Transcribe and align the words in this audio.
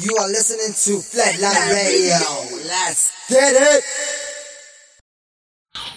You 0.00 0.14
are 0.16 0.28
listening 0.28 0.74
to 0.74 1.02
Flatline 1.02 1.72
Radio. 1.74 2.14
Let's 2.68 3.28
get 3.28 3.52
it. 3.60 3.84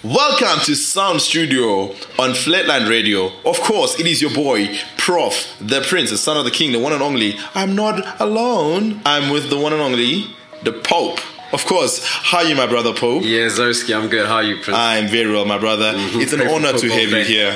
Welcome 0.03 0.59
to 0.65 0.73
Sound 0.75 1.21
Studio 1.21 1.93
on 2.17 2.33
Flatland 2.33 2.87
Radio. 2.87 3.27
Of 3.45 3.59
course, 3.59 3.99
it 3.99 4.07
is 4.07 4.19
your 4.19 4.33
boy, 4.33 4.75
Prof, 4.97 5.55
the 5.61 5.81
Prince, 5.87 6.09
the 6.09 6.17
son 6.17 6.35
of 6.35 6.45
the 6.45 6.51
king, 6.51 6.71
the 6.71 6.79
one 6.79 6.93
and 6.93 7.03
only. 7.03 7.35
I'm 7.53 7.75
not 7.75 8.19
alone. 8.19 9.01
I'm 9.05 9.31
with 9.31 9.51
the 9.51 9.59
one 9.59 9.71
and 9.71 9.81
only, 9.83 10.25
the 10.63 10.73
Pope. 10.73 11.19
Of 11.53 11.65
course, 11.67 12.03
how 12.03 12.39
are 12.39 12.45
you, 12.45 12.55
my 12.55 12.65
brother 12.65 12.95
Pope? 12.95 13.21
Yeah, 13.23 13.49
Zoski, 13.49 13.95
I'm 13.95 14.09
good. 14.09 14.25
How 14.25 14.37
are 14.37 14.43
you, 14.43 14.55
Prince? 14.55 14.79
I'm 14.79 15.09
very 15.09 15.31
well, 15.31 15.45
my 15.45 15.59
brother. 15.59 15.93
Mm-hmm. 15.93 16.21
It's 16.21 16.33
an 16.33 16.39
Pray 16.39 16.51
honor 16.51 16.73
to 16.77 16.89
have 16.89 17.09
you 17.11 17.23
here. 17.23 17.55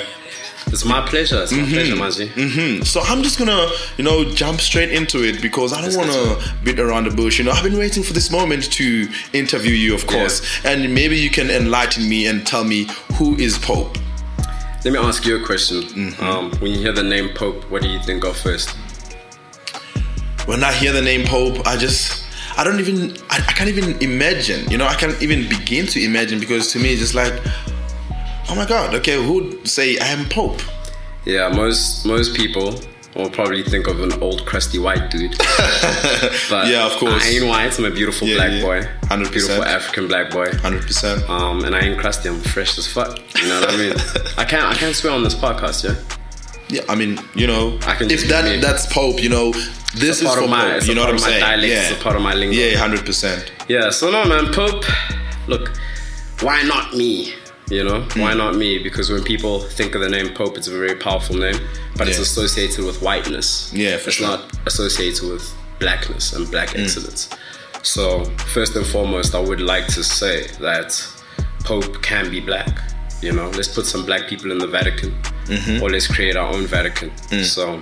It's 0.67 0.83
my 0.83 1.05
pleasure. 1.07 1.43
It's 1.43 1.51
my 1.51 1.63
pleasure, 1.63 1.95
Maji. 1.95 2.29
Hmm. 2.29 2.83
So 2.83 3.01
I'm 3.01 3.23
just 3.23 3.37
gonna, 3.39 3.69
you 3.97 4.03
know, 4.03 4.25
jump 4.33 4.59
straight 4.59 4.91
into 4.91 5.23
it 5.23 5.41
because 5.41 5.73
I 5.73 5.81
don't 5.81 5.95
want 5.95 6.11
to 6.11 6.53
beat 6.63 6.79
around 6.79 7.05
the 7.05 7.15
bush. 7.15 7.37
You 7.37 7.45
know, 7.45 7.51
I've 7.51 7.63
been 7.63 7.77
waiting 7.77 8.03
for 8.03 8.13
this 8.13 8.31
moment 8.31 8.71
to 8.73 9.07
interview 9.33 9.73
you, 9.73 9.93
of 9.95 10.07
course, 10.07 10.41
and 10.65 10.93
maybe 10.93 11.17
you 11.17 11.29
can 11.29 11.49
enlighten 11.49 12.09
me 12.09 12.27
and 12.27 12.45
tell 12.45 12.63
me 12.63 12.87
who 13.13 13.35
is 13.35 13.57
Pope. 13.57 13.97
Let 14.83 14.93
me 14.93 14.99
ask 14.99 15.25
you 15.25 15.41
a 15.41 15.45
question. 15.45 15.81
Mm-hmm. 15.83 16.23
Um, 16.23 16.51
when 16.59 16.71
you 16.71 16.79
hear 16.79 16.91
the 16.93 17.03
name 17.03 17.29
Pope, 17.35 17.63
what 17.71 17.81
do 17.81 17.89
you 17.89 17.99
think 17.99 18.23
of 18.23 18.37
first? 18.37 18.75
when 20.45 20.63
I 20.63 20.71
hear 20.71 20.91
the 20.91 21.01
name 21.01 21.25
Pope, 21.25 21.65
I 21.65 21.75
just 21.75 22.23
I 22.57 22.63
don't 22.63 22.79
even 22.79 23.17
I, 23.29 23.37
I 23.37 23.51
can't 23.53 23.69
even 23.69 24.01
imagine. 24.01 24.69
You 24.69 24.77
know, 24.77 24.85
I 24.85 24.95
can't 24.95 25.21
even 25.21 25.49
begin 25.49 25.87
to 25.87 26.03
imagine 26.03 26.39
because 26.39 26.71
to 26.73 26.79
me 26.79 26.91
it's 26.91 27.01
just 27.01 27.15
like, 27.15 27.33
oh 28.49 28.55
my 28.55 28.65
god, 28.65 28.93
okay, 28.95 29.21
who'd 29.23 29.67
say 29.67 29.97
I 29.99 30.07
am 30.07 30.27
Pope? 30.29 30.61
Yeah, 31.25 31.49
most 31.49 32.05
most 32.05 32.35
people 32.35 32.79
will 33.15 33.29
probably 33.29 33.63
think 33.63 33.87
of 33.87 34.01
an 34.01 34.11
old 34.21 34.45
crusty 34.45 34.77
white 34.77 35.09
dude. 35.09 35.31
But 36.49 36.67
Yeah, 36.67 36.85
of 36.85 36.91
course. 36.93 37.23
I 37.23 37.29
ain't 37.29 37.47
white. 37.47 37.77
I'm 37.79 37.85
a 37.85 37.91
beautiful 37.91 38.27
Yeah, 38.27 38.35
black 38.35 38.51
yeah. 38.51 38.61
boy. 38.61 38.81
100%. 39.07 39.31
Beautiful 39.31 39.63
African 39.63 40.07
black 40.07 40.31
boy. 40.31 40.51
Hundred 40.57 40.83
percent. 40.83 41.27
Um, 41.29 41.63
and 41.63 41.75
I 41.75 41.79
ain't 41.79 41.99
crusty. 41.99 42.27
I'm 42.29 42.41
fresh 42.41 42.77
as 42.77 42.87
fuck. 42.91 43.17
You 43.41 43.47
know 43.47 43.61
what 43.61 43.73
I 43.73 43.77
mean? 43.77 43.93
I 44.37 44.43
can't 44.45 44.65
I 44.65 44.73
can't 44.75 44.95
swear 44.95 45.13
on 45.13 45.23
this 45.23 45.33
podcast, 45.35 45.83
yeah. 45.85 45.95
Yeah, 46.67 46.81
I 46.89 46.95
mean, 46.95 47.19
you 47.35 47.47
know, 47.47 47.77
I 47.87 47.95
can 47.95 48.09
if 48.11 48.27
that 48.27 48.61
that's 48.61 48.91
Pope, 48.91 49.21
you 49.23 49.29
know, 49.29 49.51
this 49.95 50.21
is 50.21 50.23
part 50.23 50.39
for 50.39 50.43
of 50.45 50.49
my- 50.49 50.73
Pope. 50.79 50.87
You 50.87 50.95
know 50.95 51.01
what 51.01 51.11
I'm 51.11 51.19
saying? 51.19 51.39
dialect, 51.39 51.67
yeah, 51.71 51.89
it's 51.89 51.99
a 51.99 52.03
part 52.03 52.15
of 52.15 52.21
my 52.21 52.33
lingo. 52.33 52.55
Yeah, 52.57 52.77
hundred 52.77 53.05
percent. 53.05 53.51
Yeah, 53.69 53.91
so 53.91 54.11
no 54.11 54.25
man, 54.25 54.51
Pope, 54.53 54.83
look, 55.47 55.71
why 56.41 56.61
not 56.63 56.93
me? 56.95 57.33
You 57.69 57.83
know, 57.83 58.01
Hmm. 58.01 58.21
why 58.21 58.33
not 58.35 58.55
me? 58.55 58.77
Because 58.77 59.09
when 59.09 59.23
people 59.23 59.59
think 59.61 59.95
of 59.95 60.01
the 60.01 60.09
name 60.09 60.29
Pope, 60.33 60.55
it's 60.57 60.67
a 60.67 60.71
very 60.77 60.95
powerful 60.95 61.35
name, 61.35 61.59
but 61.97 62.07
it's 62.07 62.19
associated 62.19 62.85
with 62.85 63.01
whiteness. 63.01 63.71
Yeah, 63.73 63.97
for 63.97 64.09
it's 64.09 64.17
sure. 64.17 64.27
Not 64.27 64.51
associated 64.67 65.23
with 65.27 65.43
blackness 65.79 66.33
and 66.33 66.49
black 66.51 66.77
excellence. 66.77 67.29
So, 67.81 68.25
first 68.53 68.75
and 68.75 68.85
foremost, 68.85 69.33
I 69.35 69.39
would 69.39 69.61
like 69.61 69.87
to 69.87 70.03
say 70.03 70.47
that 70.59 70.89
Pope 71.63 72.01
can 72.03 72.29
be 72.29 72.39
black. 72.39 72.69
You 73.21 73.31
know, 73.31 73.49
let's 73.51 73.67
put 73.67 73.85
some 73.87 74.05
black 74.05 74.27
people 74.27 74.51
in 74.51 74.59
the 74.59 74.67
Vatican, 74.67 75.13
Mm-hmm. 75.47 75.81
or 75.83 75.89
let's 75.89 76.07
create 76.07 76.35
our 76.35 76.51
own 76.53 76.65
Vatican. 76.67 77.11
Mm. 77.29 77.43
So, 77.43 77.79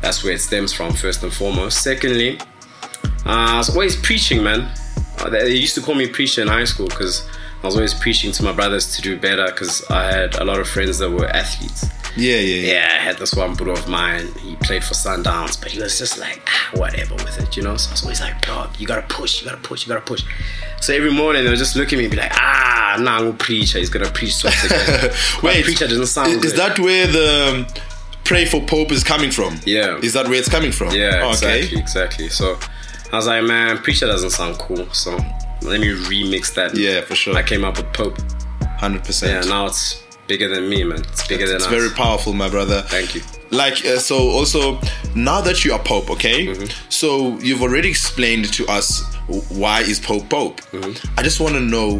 that's 0.00 0.22
where 0.24 0.32
it 0.34 0.40
stems 0.40 0.72
from, 0.72 0.92
first 0.92 1.22
and 1.24 1.32
foremost. 1.32 1.82
Secondly, 1.82 2.38
uh, 3.24 3.54
I 3.54 3.58
was 3.58 3.70
always 3.70 3.96
preaching, 3.96 4.42
man. 4.44 4.68
Uh, 5.18 5.28
They 5.30 5.54
used 5.54 5.74
to 5.76 5.80
call 5.80 5.94
me 5.96 6.06
preacher 6.08 6.42
in 6.42 6.48
high 6.48 6.64
school 6.64 6.86
because 6.88 7.22
I 7.62 7.66
was 7.66 7.76
always 7.76 7.94
preaching 7.94 8.32
to 8.32 8.42
my 8.42 8.52
brothers 8.52 8.96
to 8.96 9.02
do 9.02 9.16
better 9.16 9.46
because 9.46 9.88
I 9.88 10.10
had 10.10 10.34
a 10.36 10.44
lot 10.44 10.58
of 10.58 10.68
friends 10.68 10.98
that 10.98 11.10
were 11.10 11.26
athletes. 11.28 11.86
Yeah, 12.16 12.36
yeah, 12.36 12.56
yeah. 12.66 12.72
Yeah, 12.72 12.88
I 13.00 13.02
had 13.04 13.18
this 13.18 13.34
one 13.34 13.54
bro 13.54 13.72
of 13.72 13.88
mine. 13.88 14.26
He 14.40 14.56
played 14.56 14.82
for 14.84 14.94
Sundowns, 14.94 15.58
but 15.60 15.70
he 15.70 15.80
was 15.80 15.96
just 15.98 16.18
like, 16.18 16.42
ah, 16.46 16.70
whatever 16.74 17.14
with 17.14 17.38
it, 17.40 17.56
you 17.56 17.62
know? 17.62 17.76
So 17.76 17.88
I 17.90 17.92
was 17.92 18.02
always 18.02 18.20
like, 18.20 18.40
dog, 18.44 18.78
you 18.78 18.86
gotta 18.86 19.06
push, 19.08 19.40
you 19.40 19.48
gotta 19.48 19.62
push, 19.62 19.86
you 19.86 19.92
gotta 19.94 20.04
push. 20.04 20.24
So 20.80 20.92
every 20.92 21.12
morning 21.12 21.44
they 21.44 21.50
would 21.50 21.58
just 21.58 21.76
look 21.76 21.92
at 21.92 21.96
me 21.96 22.04
and 22.06 22.10
be 22.10 22.16
like, 22.18 22.32
ah, 22.34 22.96
nah, 23.00 23.18
I'm 23.18 23.28
a 23.28 23.32
preacher. 23.32 23.78
He's 23.78 23.88
gonna 23.90 24.10
preach 24.10 24.40
twice 24.40 24.64
again. 24.64 25.10
But 25.10 25.42
Wait, 25.44 25.64
preacher 25.64 25.86
doesn't 25.86 26.06
sound 26.06 26.44
is, 26.44 26.54
that 26.56 26.78
where 26.80 27.06
the 27.06 27.64
um, 27.68 27.82
pray 28.24 28.44
for 28.44 28.60
Pope 28.60 28.90
is 28.92 29.04
coming 29.04 29.30
from? 29.30 29.58
Yeah. 29.64 29.98
Is 29.98 30.12
that 30.14 30.26
where 30.26 30.34
it's 30.38 30.48
coming 30.50 30.72
from? 30.72 30.92
Yeah, 30.94 31.20
Oh, 31.24 31.30
okay. 31.36 31.60
exactly, 31.60 31.78
exactly. 31.78 32.28
So 32.28 32.58
I 33.12 33.16
was 33.16 33.26
like, 33.28 33.44
man, 33.44 33.78
preacher 33.78 34.06
doesn't 34.06 34.30
sound 34.30 34.58
cool. 34.58 34.90
So 34.92 35.16
let 35.62 35.80
me 35.80 35.88
remix 35.88 36.54
that. 36.54 36.74
Yeah, 36.76 37.00
for 37.02 37.14
sure. 37.14 37.36
I 37.36 37.42
came 37.42 37.64
up 37.64 37.76
with 37.76 37.92
Pope. 37.92 38.18
Hundred 38.78 39.04
percent. 39.04 39.44
Yeah, 39.44 39.50
now 39.50 39.66
it's 39.66 40.02
bigger 40.26 40.48
than 40.48 40.68
me, 40.68 40.82
man. 40.84 41.00
It's 41.00 41.26
bigger 41.26 41.46
than 41.46 41.56
It's 41.56 41.66
us. 41.66 41.70
very 41.70 41.90
powerful, 41.90 42.32
my 42.32 42.48
brother. 42.48 42.82
Thank 42.82 43.14
you. 43.14 43.22
Like 43.50 43.84
uh, 43.84 43.98
so, 43.98 44.16
also 44.30 44.80
now 45.14 45.40
that 45.42 45.64
you 45.64 45.72
are 45.72 45.78
Pope, 45.78 46.10
okay? 46.10 46.46
Mm-hmm. 46.46 46.66
So 46.88 47.38
you've 47.38 47.62
already 47.62 47.88
explained 47.90 48.52
to 48.54 48.66
us 48.66 49.02
why 49.50 49.80
is 49.80 50.00
Pope 50.00 50.28
Pope. 50.28 50.60
Mm-hmm. 50.72 51.18
I 51.18 51.22
just 51.22 51.38
want 51.40 51.54
to 51.54 51.60
know 51.60 51.98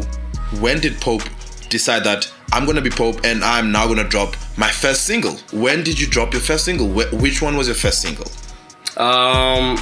when 0.59 0.79
did 0.79 0.99
Pope 0.99 1.23
decide 1.69 2.03
that 2.03 2.31
I'm 2.51 2.65
gonna 2.65 2.81
be 2.81 2.89
Pope 2.89 3.21
and 3.23 3.43
I'm 3.43 3.71
now 3.71 3.87
gonna 3.87 4.03
drop 4.07 4.35
my 4.57 4.69
first 4.69 5.05
single? 5.05 5.35
When 5.51 5.83
did 5.83 5.99
you 5.99 6.07
drop 6.07 6.33
your 6.33 6.41
first 6.41 6.65
single? 6.65 6.87
Wh- 6.89 7.13
which 7.21 7.41
one 7.41 7.55
was 7.55 7.67
your 7.67 7.75
first 7.75 8.01
single? 8.01 8.25
Um, 8.97 9.77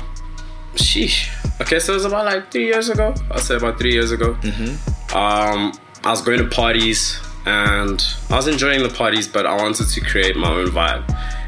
sheesh. 0.76 1.30
Okay, 1.62 1.80
so 1.80 1.94
it 1.94 1.96
was 1.96 2.06
about 2.06 2.26
like 2.26 2.52
three 2.52 2.66
years 2.66 2.90
ago. 2.90 3.14
I'd 3.30 3.40
say 3.40 3.56
about 3.56 3.78
three 3.78 3.94
years 3.94 4.12
ago. 4.12 4.34
Mm-hmm. 4.34 5.16
Um, 5.16 5.72
I 6.04 6.10
was 6.10 6.22
going 6.24 6.40
to 6.40 6.50
parties 6.50 7.20
and 7.46 8.04
I 8.30 8.36
was 8.36 8.48
enjoying 8.48 8.82
the 8.82 8.90
parties, 8.90 9.28
but 9.28 9.46
I 9.46 9.56
wanted 9.56 9.88
to 9.88 10.02
create 10.02 10.36
my 10.36 10.50
own 10.52 10.68
vibe. 10.68 11.04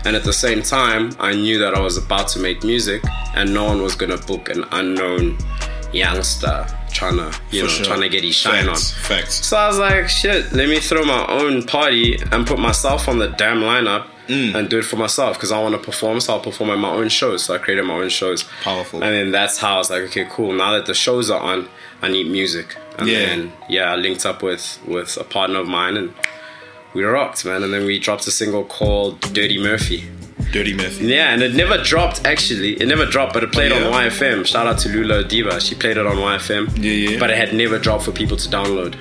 And 0.05 0.15
at 0.15 0.23
the 0.23 0.33
same 0.33 0.61
time, 0.61 1.11
I 1.19 1.33
knew 1.33 1.57
that 1.59 1.73
I 1.73 1.79
was 1.79 1.97
about 1.97 2.27
to 2.29 2.39
make 2.39 2.63
music, 2.63 3.01
and 3.35 3.53
no 3.53 3.63
one 3.63 3.81
was 3.81 3.95
gonna 3.95 4.17
book 4.17 4.49
an 4.49 4.65
unknown 4.71 5.37
youngster 5.93 6.67
trying 6.91 7.17
to, 7.17 7.33
you 7.51 7.61
For 7.61 7.67
know, 7.67 7.73
sure. 7.73 7.85
trying 7.85 8.01
to 8.01 8.09
get 8.09 8.23
his 8.23 8.35
shine 8.35 8.65
Facts, 8.65 8.93
on. 8.93 9.03
Facts. 9.03 9.45
So 9.45 9.57
I 9.57 9.67
was 9.67 9.79
like, 9.79 10.09
shit, 10.09 10.51
let 10.51 10.67
me 10.69 10.79
throw 10.79 11.05
my 11.05 11.25
own 11.27 11.63
party 11.63 12.19
and 12.31 12.45
put 12.45 12.59
myself 12.59 13.07
on 13.07 13.17
the 13.17 13.29
damn 13.29 13.61
lineup 13.61 14.07
Mm. 14.27 14.55
and 14.55 14.69
do 14.69 14.79
it 14.79 14.85
for 14.85 14.95
myself 14.95 15.35
because 15.37 15.51
I 15.51 15.61
want 15.61 15.75
to 15.75 15.81
perform. 15.81 16.19
So 16.21 16.33
I'll 16.33 16.39
perform 16.39 16.69
at 16.69 16.77
my 16.79 16.89
own 16.91 17.09
shows. 17.09 17.43
So 17.43 17.55
I 17.55 17.57
created 17.57 17.83
my 17.83 17.95
own 17.95 18.09
shows. 18.09 18.43
Powerful. 18.61 19.03
And 19.03 19.13
then 19.13 19.31
that's 19.31 19.57
how 19.57 19.75
I 19.75 19.77
was 19.79 19.89
like, 19.89 20.03
okay, 20.03 20.25
cool. 20.29 20.53
Now 20.53 20.71
that 20.73 20.85
the 20.85 20.93
shows 20.93 21.29
are 21.29 21.41
on, 21.41 21.67
I 22.01 22.07
need 22.07 22.27
music. 22.31 22.75
And 22.97 23.07
Yeah. 23.09 23.19
then 23.25 23.53
yeah, 23.69 23.91
I 23.91 23.95
linked 23.95 24.25
up 24.25 24.41
with 24.41 24.79
with 24.87 25.17
a 25.17 25.23
partner 25.25 25.59
of 25.59 25.67
mine 25.67 25.97
and 25.97 26.13
we 26.93 27.03
rocked, 27.03 27.43
man. 27.45 27.63
And 27.63 27.73
then 27.73 27.85
we 27.85 27.99
dropped 27.99 28.25
a 28.27 28.31
single 28.31 28.63
called 28.63 29.19
Dirty 29.33 29.57
Murphy. 29.61 30.05
Dirty 30.51 30.73
Murphy. 30.73 31.05
Yeah, 31.05 31.33
and 31.33 31.41
it 31.41 31.53
never 31.55 31.77
dropped 31.81 32.25
actually. 32.25 32.73
It 32.81 32.87
never 32.87 33.05
dropped, 33.05 33.33
but 33.33 33.43
it 33.43 33.51
played 33.51 33.71
Yeah. 33.71 33.85
on 33.87 33.91
YFM. 33.93 34.45
Shout 34.45 34.67
out 34.67 34.77
to 34.79 34.89
Lula 34.89 35.23
Diva. 35.23 35.59
She 35.59 35.73
played 35.75 35.97
it 35.97 36.05
on 36.05 36.17
YFM. 36.17 36.69
Yeah, 36.77 36.91
yeah. 36.91 37.19
But 37.19 37.29
it 37.31 37.37
had 37.37 37.53
never 37.53 37.77
dropped 37.79 38.03
for 38.05 38.11
people 38.11 38.37
to 38.37 38.47
download. 38.49 38.93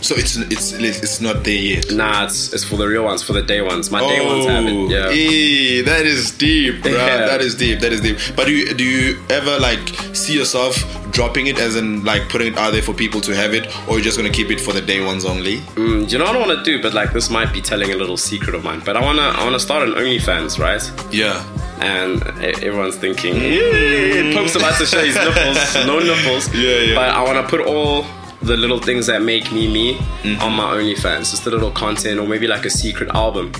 So 0.00 0.14
it's 0.14 0.36
it's 0.36 0.72
it's 0.72 1.20
not 1.20 1.42
there 1.44 1.54
yet. 1.54 1.90
Nah, 1.92 2.24
it's, 2.26 2.52
it's 2.52 2.62
for 2.64 2.76
the 2.76 2.86
real 2.86 3.04
ones, 3.04 3.22
for 3.22 3.32
the 3.32 3.42
day 3.42 3.60
ones. 3.62 3.90
My 3.90 4.00
day 4.00 4.24
ones 4.24 4.46
have 4.46 4.64
it. 4.64 4.90
Yeah. 4.90 5.08
eh, 5.10 5.82
that 5.82 6.06
is 6.06 6.30
deep, 6.30 6.82
bro. 6.82 6.92
Yeah. 6.92 7.26
That 7.26 7.40
is 7.40 7.54
deep. 7.56 7.80
That 7.80 7.92
is 7.92 8.00
deep. 8.00 8.16
But 8.36 8.46
do 8.46 8.52
you, 8.52 8.74
do 8.74 8.84
you 8.84 9.18
ever 9.28 9.58
like 9.58 9.80
see 10.14 10.34
yourself 10.38 10.76
dropping 11.10 11.48
it 11.48 11.58
as 11.58 11.74
in 11.74 12.04
like 12.04 12.28
putting 12.28 12.52
it 12.52 12.58
out 12.58 12.72
there 12.72 12.82
for 12.82 12.94
people 12.94 13.20
to 13.22 13.34
have 13.34 13.54
it, 13.54 13.66
or 13.88 13.94
you're 13.94 14.04
just 14.04 14.16
gonna 14.16 14.30
keep 14.30 14.50
it 14.50 14.60
for 14.60 14.72
the 14.72 14.80
day 14.80 15.04
ones 15.04 15.24
only? 15.24 15.58
Mm, 15.74 16.10
you 16.10 16.16
know 16.18 16.24
what 16.26 16.36
I 16.36 16.46
want 16.46 16.58
to 16.58 16.64
do? 16.64 16.80
But 16.80 16.94
like, 16.94 17.12
this 17.12 17.28
might 17.28 17.52
be 17.52 17.60
telling 17.60 17.90
a 17.92 17.96
little 17.96 18.16
secret 18.16 18.54
of 18.54 18.62
mine. 18.62 18.80
But 18.84 18.96
I 18.96 19.00
wanna, 19.00 19.22
I 19.34 19.42
wanna 19.44 19.58
start 19.60 19.82
an 19.88 19.94
OnlyFans, 19.94 20.58
right? 20.60 20.82
Yeah. 21.12 21.44
And 21.80 22.22
everyone's 22.64 22.96
thinking, 22.96 23.34
yeah, 23.36 24.34
Pope's 24.34 24.56
about 24.56 24.76
to 24.78 24.86
show 24.86 25.04
his 25.04 25.14
nipples, 25.14 25.86
no 25.86 25.98
nipples. 26.00 26.52
Yeah, 26.54 26.78
yeah. 26.78 26.94
But 26.94 27.10
I 27.10 27.22
wanna 27.22 27.46
put 27.46 27.60
all 27.60 28.04
the 28.42 28.56
little 28.56 28.78
things 28.78 29.06
that 29.06 29.22
make 29.22 29.50
me 29.52 29.72
me 29.72 29.94
Mm-hmm. 30.22 30.42
on 30.42 30.52
my 30.54 30.64
OnlyFans, 30.74 31.30
just 31.30 31.46
a 31.46 31.50
little 31.50 31.70
content 31.70 32.18
or 32.18 32.26
maybe 32.26 32.46
like 32.46 32.64
a 32.64 32.70
secret 32.70 33.08
album. 33.10 33.52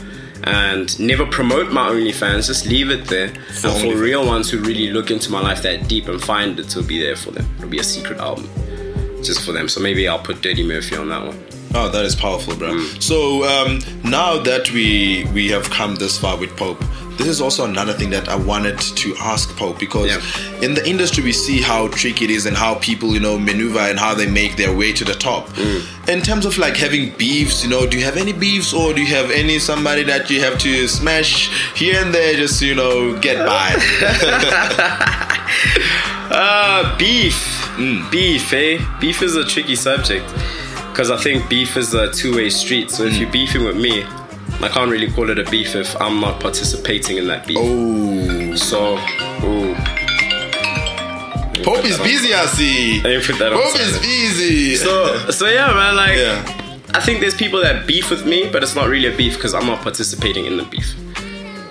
And 0.44 0.99
never 1.00 1.27
promote 1.27 1.72
my 1.72 1.89
OnlyFans, 1.91 2.47
just 2.47 2.66
leave 2.66 2.91
it 2.91 3.06
there. 3.06 3.33
and 3.65 3.81
for 3.81 3.97
real 3.97 4.25
ones 4.27 4.50
who 4.50 4.59
really 4.61 4.91
look 4.91 5.11
into 5.11 5.31
my 5.31 5.41
life 5.41 5.62
that 5.62 5.89
deep 5.89 6.09
and 6.09 6.22
find 6.22 6.59
it, 6.59 6.66
it'll 6.66 6.83
be 6.84 6.98
there 7.01 7.16
for 7.16 7.30
them. 7.33 7.47
It'll 7.59 7.69
be 7.69 7.78
a 7.80 7.84
secret 7.84 8.19
album 8.19 8.48
just 9.22 9.45
for 9.45 9.53
them. 9.53 9.69
So 9.69 9.80
maybe 9.80 10.07
I'll 10.09 10.19
put 10.19 10.41
Dirty 10.42 10.63
Murphy 10.63 10.97
on 10.97 11.09
that 11.10 11.27
one. 11.27 11.39
Oh, 11.74 11.88
that 11.91 12.04
is 12.04 12.15
powerful, 12.16 12.56
bro. 12.56 12.72
Mm. 12.72 13.03
So 13.03 13.44
um, 13.44 13.80
now 14.10 14.38
that 14.42 14.70
we 14.72 15.26
we 15.34 15.48
have 15.48 15.68
come 15.70 15.97
this 15.97 16.18
far 16.18 16.36
with 16.38 16.56
Pope, 16.56 16.82
this 17.18 17.26
is 17.26 17.41
also 17.41 17.65
another 17.65 17.92
thing 17.92 18.10
that 18.10 18.28
I 18.28 18.36
wanted 18.36 18.78
to 18.78 19.15
ask 19.20 19.54
Pope 19.56 19.78
because 19.78 20.06
Yeah. 20.09 20.20
in 20.65 20.72
the 20.74 20.88
industry 20.88 21.22
we 21.22 21.32
see 21.32 21.60
how 21.60 21.88
tricky 21.88 22.24
it 22.24 22.30
is 22.30 22.47
and 22.47 22.56
how 22.56 22.76
people 22.76 23.12
you 23.12 23.20
know 23.20 23.38
maneuver 23.38 23.80
and 23.80 23.98
how 23.98 24.15
they 24.15 24.26
make 24.26 24.56
their 24.56 24.74
way 24.74 24.92
to 24.94 25.04
the 25.04 25.15
top. 25.15 25.48
Mm. 25.50 26.09
In 26.09 26.22
terms 26.22 26.47
of 26.47 26.56
like 26.59 26.76
having 26.76 27.10
beefs, 27.18 27.62
you 27.65 27.68
know, 27.70 27.86
do 27.86 27.98
you 27.98 28.04
have 28.04 28.16
any 28.16 28.32
beefs 28.32 28.72
or 28.72 28.94
do 28.94 29.00
you 29.03 29.15
have 29.15 29.30
any 29.30 29.59
somebody 29.59 30.04
that 30.04 30.30
you 30.30 30.41
have 30.41 30.59
to 30.60 30.88
smash 30.88 31.50
here 31.76 32.00
and 32.03 32.15
there 32.15 32.34
just 32.34 32.62
you 32.62 32.74
know 32.74 33.15
get 33.20 33.44
by? 33.47 33.74
Uh, 36.30 36.97
beef. 36.98 37.38
Beef, 38.10 38.53
eh? 38.53 38.78
Beef 39.00 39.22
is 39.22 39.34
a 39.34 39.44
tricky 39.44 39.74
subject. 39.74 40.24
Because 40.98 41.12
I 41.12 41.16
think 41.16 41.48
beef 41.48 41.77
is 41.77 41.95
a 41.95 42.10
two 42.10 42.34
way 42.34 42.50
street. 42.50 42.91
So 42.91 43.04
if 43.04 43.16
you're 43.18 43.28
mm. 43.28 43.33
beefing 43.33 43.65
with 43.65 43.77
me, 43.77 44.03
I 44.60 44.68
can't 44.68 44.91
really 44.91 45.09
call 45.09 45.30
it 45.30 45.39
a 45.39 45.48
beef 45.48 45.77
if 45.77 45.95
I'm 46.03 46.21
not 46.21 46.41
participating 46.41 47.18
in 47.18 47.28
that 47.28 47.47
beef. 47.47 47.56
oh, 47.60 48.56
So, 48.56 48.95
ooh. 49.47 49.77
Pope 51.62 51.84
is 51.84 51.98
busy, 51.98 52.34
I 52.34 52.47
see. 52.47 52.98
I 52.98 53.03
didn't 53.04 53.27
put 53.27 53.39
that 53.39 53.53
on 53.53 53.62
Pope 53.62 53.78
is 53.80 53.97
busy. 54.00 54.74
So, 54.74 55.30
so 55.30 55.47
yeah, 55.47 55.72
man. 55.72 55.95
Like, 55.95 56.16
yeah. 56.16 56.42
I 56.95 57.01
think 57.01 57.21
there's 57.21 57.36
people 57.36 57.60
that 57.62 57.86
beef 57.86 58.10
with 58.10 58.27
me, 58.27 58.51
but 58.51 58.65
it's 58.65 58.74
not 58.74 58.89
really 58.89 59.06
a 59.06 59.16
beef 59.16 59.34
because 59.36 59.54
I'm 59.54 59.66
not 59.66 59.83
participating 59.83 60.47
in 60.47 60.56
the 60.56 60.65
beef. 60.65 60.97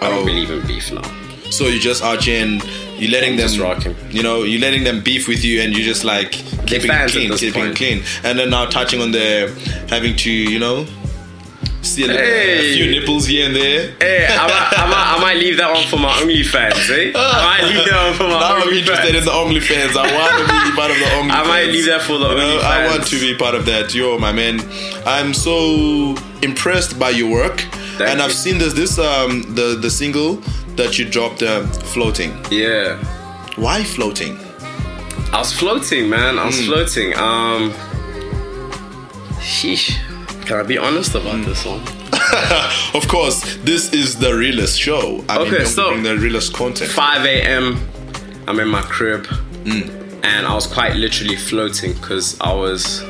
I 0.02 0.10
don't 0.10 0.22
Oh. 0.22 0.26
believe 0.26 0.52
in 0.52 0.66
beef 0.66 0.90
now. 0.90 1.27
So 1.58 1.66
you're 1.66 1.82
just 1.82 2.04
out 2.04 2.24
here 2.24 2.46
and 2.46 2.64
you're 3.00 3.10
letting 3.10 3.32
I'm 3.32 3.38
them, 3.38 3.48
just 3.48 3.60
rocking. 3.60 3.96
you 4.12 4.22
know, 4.22 4.44
you're 4.44 4.62
letting 4.62 4.84
them 4.84 5.02
beef 5.02 5.28
with 5.28 5.44
you, 5.44 5.62
and 5.62 5.76
you're 5.76 5.86
just 5.86 6.04
like 6.04 6.32
keeping 6.68 6.92
it 6.92 7.10
clean, 7.10 7.32
keeping 7.36 7.64
point. 7.64 7.76
clean, 7.76 8.04
and 8.24 8.38
then 8.38 8.52
now 8.52 8.66
touching 8.66 9.02
on 9.02 9.12
the 9.12 9.50
having 9.90 10.16
to, 10.18 10.32
you 10.32 10.60
know, 10.60 10.86
see 11.82 12.04
a, 12.04 12.08
little, 12.08 12.22
a 12.22 12.74
few 12.76 12.92
nipples 12.92 13.26
here 13.26 13.48
and 13.48 13.56
there. 13.56 13.96
Hey, 14.00 14.28
I 14.30 14.46
might, 14.46 14.74
I, 14.78 14.86
might, 14.86 15.18
I 15.18 15.20
might 15.20 15.38
leave 15.38 15.58
that 15.58 15.74
one 15.74 15.84
for 15.88 15.98
my 15.98 16.12
OnlyFans, 16.22 16.90
eh? 16.94 17.12
I 17.16 17.58
might 17.58 17.74
leave 17.74 17.90
that 17.90 18.06
one 18.06 18.18
for 18.18 18.24
my 18.24 18.40
Now 18.40 18.58
I'm 18.58 18.70
interested 18.70 19.16
in 19.16 19.24
OnlyFans. 19.24 19.24
the 19.24 19.32
OnlyFans. 19.32 19.98
I 19.98 20.14
want 20.14 20.38
to 20.38 20.70
be 20.70 20.76
part 20.78 20.92
of 20.92 20.98
the 20.98 21.06
OnlyFans. 21.06 21.32
I 21.42 21.48
might 21.48 21.66
leave 21.72 21.86
that 21.88 22.02
for 22.04 22.20
the 22.20 22.30
You 22.30 22.36
know, 22.36 22.60
I 22.62 22.86
want 22.86 23.08
to 23.08 23.20
be 23.20 23.36
part 23.36 23.56
of 23.56 23.66
that. 23.66 23.96
Yo, 23.96 24.20
my 24.20 24.32
man, 24.32 24.60
I'm 25.08 25.34
so 25.34 26.16
impressed 26.44 27.00
by 27.00 27.10
your 27.10 27.32
work, 27.32 27.62
Thank 27.98 28.12
and 28.12 28.22
I've 28.22 28.34
seen 28.34 28.60
this 28.60 28.74
this 28.74 29.00
um 29.00 29.42
the 29.56 29.76
the 29.82 29.90
single 29.90 30.40
that 30.78 30.98
you 30.98 31.06
dropped, 31.06 31.42
uh, 31.44 31.66
floating. 31.94 32.32
Yeah. 32.50 32.98
Why 33.56 33.84
floating? 33.84 34.38
I 35.34 35.40
was 35.40 35.52
floating, 35.52 36.10
man. 36.10 36.40
I 36.40 36.46
was 36.46 36.60
Hmm. 36.60 36.66
floating. 36.68 37.14
Um, 37.18 37.74
sheesh. 39.40 39.96
Can 40.46 40.58
I 40.60 40.64
be 40.64 40.78
honest 40.78 41.16
about 41.16 41.36
Hmm. 41.40 41.44
this 41.44 41.66
one? 41.66 41.82
of 42.94 43.08
course, 43.08 43.42
this 43.64 43.92
is 43.94 44.16
the 44.18 44.34
realest 44.36 44.80
show. 44.80 45.24
I 45.30 45.38
mean, 45.40 45.48
Okay, 45.48 45.58
don't 45.64 45.68
so- 45.68 46.02
the 46.02 46.18
realest 46.18 46.54
content. 46.54 46.90
5 46.92 47.26
a.m. 47.26 47.80
I'm 48.48 48.60
in 48.60 48.68
my 48.70 48.82
crib, 48.84 49.26
Hmm. 49.66 49.82
and 50.24 50.48
I 50.48 50.54
was 50.54 50.66
quite 50.68 50.96
literally 50.96 51.36
floating 51.36 51.94
because 51.94 52.38
I 52.40 52.54
was 52.54 53.04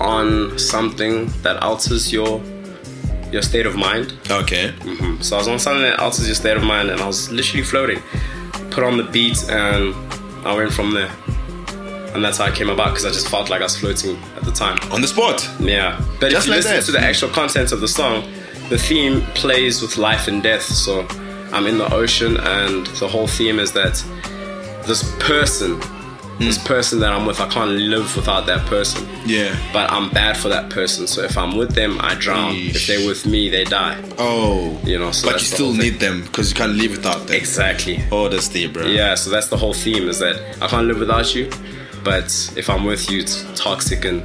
on 0.00 0.58
something 0.58 1.32
that 1.42 1.62
alters 1.62 2.12
your 2.12 2.40
your 3.34 3.42
state 3.42 3.66
of 3.66 3.74
mind. 3.74 4.14
Okay. 4.30 4.68
Mm-hmm. 4.78 5.20
So 5.20 5.36
I 5.36 5.38
was 5.40 5.48
on 5.48 5.58
something 5.58 5.82
that 5.82 5.98
alters 5.98 6.26
your 6.26 6.36
state 6.36 6.56
of 6.56 6.62
mind, 6.62 6.88
and 6.90 7.00
I 7.00 7.06
was 7.06 7.30
literally 7.32 7.64
floating. 7.64 8.00
Put 8.70 8.84
on 8.84 8.96
the 8.96 9.02
beat, 9.02 9.38
and 9.50 9.94
I 10.46 10.54
went 10.56 10.72
from 10.72 10.94
there. 10.94 11.10
And 12.14 12.24
that's 12.24 12.38
how 12.38 12.46
it 12.46 12.54
came 12.54 12.70
about 12.70 12.90
because 12.90 13.04
I 13.04 13.10
just 13.10 13.28
felt 13.28 13.50
like 13.50 13.60
I 13.60 13.64
was 13.64 13.76
floating 13.76 14.16
at 14.36 14.44
the 14.44 14.52
time. 14.52 14.78
On 14.92 15.00
the 15.00 15.08
spot. 15.08 15.48
Yeah, 15.58 16.00
but 16.20 16.30
Just 16.30 16.46
if 16.46 16.46
you 16.46 16.52
like 16.52 16.58
listen 16.64 16.76
that. 16.76 16.84
to 16.84 16.92
the 16.92 17.00
actual 17.00 17.28
content 17.28 17.72
of 17.72 17.80
the 17.80 17.88
song, 17.88 18.22
the 18.68 18.78
theme 18.78 19.22
plays 19.34 19.82
with 19.82 19.98
life 19.98 20.28
and 20.28 20.40
death. 20.40 20.62
So 20.62 21.04
I'm 21.52 21.66
in 21.66 21.76
the 21.76 21.92
ocean, 21.92 22.36
and 22.38 22.86
the 23.02 23.08
whole 23.08 23.26
theme 23.26 23.58
is 23.58 23.72
that 23.72 23.94
this 24.86 25.02
person, 25.18 25.80
this 26.38 26.58
person 26.58 27.00
that 27.00 27.12
I'm 27.12 27.26
with, 27.26 27.40
I 27.40 27.48
can't 27.48 27.70
live 27.70 28.14
without 28.16 28.46
that 28.46 28.66
person. 28.66 29.08
Yeah. 29.24 29.56
But 29.72 29.90
I'm 29.92 30.10
bad 30.10 30.36
for 30.36 30.48
that 30.48 30.68
person. 30.70 31.06
So 31.06 31.22
if 31.22 31.38
I'm 31.38 31.56
with 31.56 31.74
them, 31.74 31.98
I 32.00 32.14
drown. 32.14 32.54
Yeesh. 32.54 32.74
If 32.74 32.86
they're 32.86 33.06
with 33.06 33.24
me, 33.26 33.48
they 33.48 33.64
die. 33.64 34.02
Oh. 34.18 34.78
You 34.84 34.98
know, 34.98 35.12
so 35.12 35.28
but 35.30 35.40
you 35.40 35.46
still 35.46 35.72
need 35.72 36.00
them 36.00 36.22
because 36.22 36.50
you 36.50 36.56
can't 36.56 36.72
live 36.74 36.90
without 36.92 37.26
them. 37.26 37.36
Exactly. 37.36 38.02
Oh, 38.10 38.28
that's 38.28 38.48
the 38.48 38.66
bro. 38.66 38.86
Yeah, 38.86 39.14
so 39.14 39.30
that's 39.30 39.48
the 39.48 39.56
whole 39.56 39.74
theme 39.74 40.08
is 40.08 40.18
that 40.18 40.36
I 40.60 40.66
can't 40.66 40.86
live 40.86 40.98
without 40.98 41.34
you, 41.34 41.50
but 42.02 42.26
if 42.56 42.68
I'm 42.68 42.84
with 42.84 43.10
you, 43.10 43.20
it's 43.20 43.44
toxic 43.54 44.04
and 44.04 44.22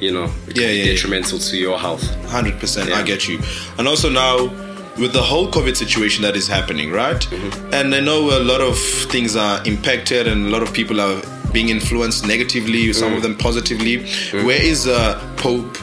you 0.00 0.12
know 0.12 0.26
Yeah, 0.54 0.66
yeah, 0.66 0.70
yeah. 0.70 0.84
detrimental 0.92 1.38
to 1.38 1.56
your 1.56 1.78
health. 1.78 2.02
Hundred 2.26 2.58
percent. 2.58 2.90
I 2.92 3.02
get 3.02 3.28
you. 3.28 3.40
And 3.78 3.86
also 3.86 4.08
now. 4.10 4.64
With 4.98 5.12
the 5.12 5.22
whole 5.22 5.50
COVID 5.50 5.76
situation 5.76 6.22
that 6.22 6.36
is 6.36 6.48
happening, 6.48 6.90
right? 6.90 7.20
Mm-hmm. 7.20 7.74
And 7.74 7.94
I 7.94 8.00
know 8.00 8.30
a 8.38 8.40
lot 8.42 8.60
of 8.62 8.78
things 9.10 9.36
are 9.36 9.62
impacted, 9.66 10.26
and 10.26 10.46
a 10.46 10.48
lot 10.48 10.62
of 10.62 10.72
people 10.72 11.00
are 11.00 11.20
being 11.52 11.68
influenced 11.68 12.26
negatively, 12.26 12.92
some 12.92 13.12
Mm. 13.12 13.16
of 13.16 13.22
them 13.22 13.36
positively. 13.36 14.04
Where 14.32 14.60
is 14.62 14.86
uh, 14.86 15.20
Pope 15.36 15.76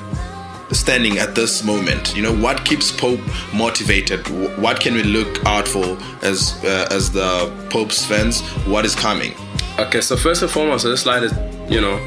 standing 0.72 1.20
at 1.20 1.36
this 1.36 1.64
moment? 1.64 2.16
You 2.16 2.24
know, 2.24 2.34
what 2.36 2.66
keeps 2.66 2.92
Pope 2.92 3.22
motivated? 3.54 4.28
What 4.58 4.80
can 4.80 4.94
we 4.96 5.04
look 5.04 5.46
out 5.46 5.68
for 5.68 5.98
as 6.24 6.56
uh, 6.64 6.88
as 6.92 7.12
the 7.12 7.52
Pope's 7.70 8.04
fans? 8.06 8.42
What 8.66 8.84
is 8.86 8.96
coming? 8.96 9.34
Okay, 9.80 10.02
so 10.02 10.16
first 10.18 10.42
and 10.42 10.52
foremost, 10.52 10.86
I 10.86 10.90
just 10.90 11.06
like 11.06 11.22
to, 11.30 11.66
you 11.70 11.82
know, 11.82 11.98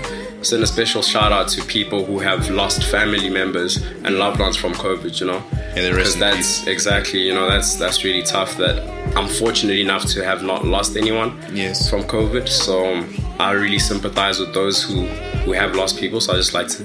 send 0.46 0.62
a 0.62 0.66
special 0.66 1.02
shout 1.02 1.32
out 1.32 1.48
to 1.48 1.64
people 1.64 2.04
who 2.04 2.18
have 2.20 2.48
lost 2.50 2.84
family 2.84 3.28
members 3.28 3.76
and 4.04 4.16
loved 4.18 4.38
ones 4.40 4.56
from 4.56 4.72
COVID, 4.74 5.20
you 5.20 5.26
know. 5.26 5.42
And 5.52 5.84
the 5.84 5.92
rest 5.94 6.18
Because 6.18 6.18
that's 6.18 6.66
exactly, 6.66 7.20
you 7.20 7.34
know, 7.34 7.48
that's 7.48 7.74
that's 7.76 8.04
really 8.04 8.22
tough. 8.22 8.56
That 8.56 8.76
I'm 9.16 9.28
fortunate 9.28 9.78
enough 9.78 10.04
to 10.14 10.24
have 10.24 10.42
not 10.42 10.64
lost 10.64 10.96
anyone 10.96 11.30
Yes. 11.52 11.90
from 11.90 12.02
COVID. 12.04 12.48
So 12.48 12.94
um, 12.94 13.14
I 13.38 13.52
really 13.52 13.78
sympathize 13.78 14.38
with 14.40 14.54
those 14.54 14.82
who 14.82 15.06
who 15.44 15.52
have 15.52 15.74
lost 15.74 15.98
people. 15.98 16.20
So 16.20 16.32
I 16.32 16.36
just 16.36 16.54
like 16.54 16.68
to, 16.68 16.84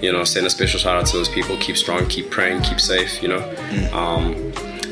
you 0.00 0.12
know, 0.12 0.24
send 0.24 0.46
a 0.46 0.50
special 0.50 0.78
shout 0.78 0.96
out 0.96 1.06
to 1.06 1.16
those 1.16 1.28
people. 1.28 1.56
Keep 1.58 1.76
strong, 1.76 2.06
keep 2.06 2.30
praying, 2.30 2.62
keep 2.62 2.80
safe. 2.80 3.22
You 3.22 3.28
know. 3.30 3.42
Um, 3.92 4.34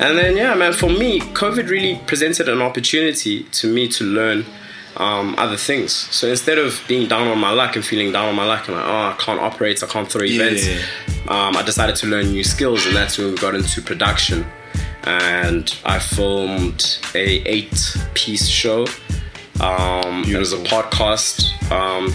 and 0.00 0.16
then 0.16 0.37
yeah, 0.37 0.55
man, 0.55 0.72
for 0.72 0.88
me, 0.88 1.20
COVID 1.20 1.69
really 1.69 2.00
presented 2.06 2.49
an 2.49 2.62
opportunity 2.62 3.43
to 3.58 3.72
me 3.72 3.88
to 3.88 4.05
learn 4.05 4.44
um, 4.98 5.34
other 5.38 5.56
things. 5.56 5.92
So 5.92 6.28
instead 6.28 6.58
of 6.58 6.80
being 6.88 7.08
down 7.08 7.28
on 7.28 7.38
my 7.38 7.50
luck 7.52 7.76
and 7.76 7.84
feeling 7.84 8.12
down 8.12 8.28
on 8.28 8.34
my 8.34 8.44
luck 8.44 8.68
and 8.68 8.76
like, 8.76 8.86
oh, 8.86 8.90
I 8.90 9.16
can't 9.18 9.40
operate, 9.40 9.82
I 9.82 9.86
can't 9.86 10.10
throw 10.10 10.22
events, 10.24 10.66
Yeah. 10.66 10.80
um, 11.28 11.56
I 11.56 11.62
decided 11.62 11.96
to 11.96 12.06
learn 12.06 12.30
new 12.32 12.44
skills, 12.44 12.84
and 12.86 12.94
that's 12.94 13.16
when 13.18 13.30
we 13.30 13.36
got 13.38 13.54
into 13.54 13.80
production. 13.80 14.44
And 15.04 15.74
I 15.84 15.98
filmed 16.00 16.98
a 17.14 17.40
eight-piece 17.48 18.46
show. 18.48 18.86
Um, 19.60 20.24
it 20.26 20.36
was 20.38 20.52
a 20.52 20.58
podcast 20.58 21.44
um, 21.72 22.12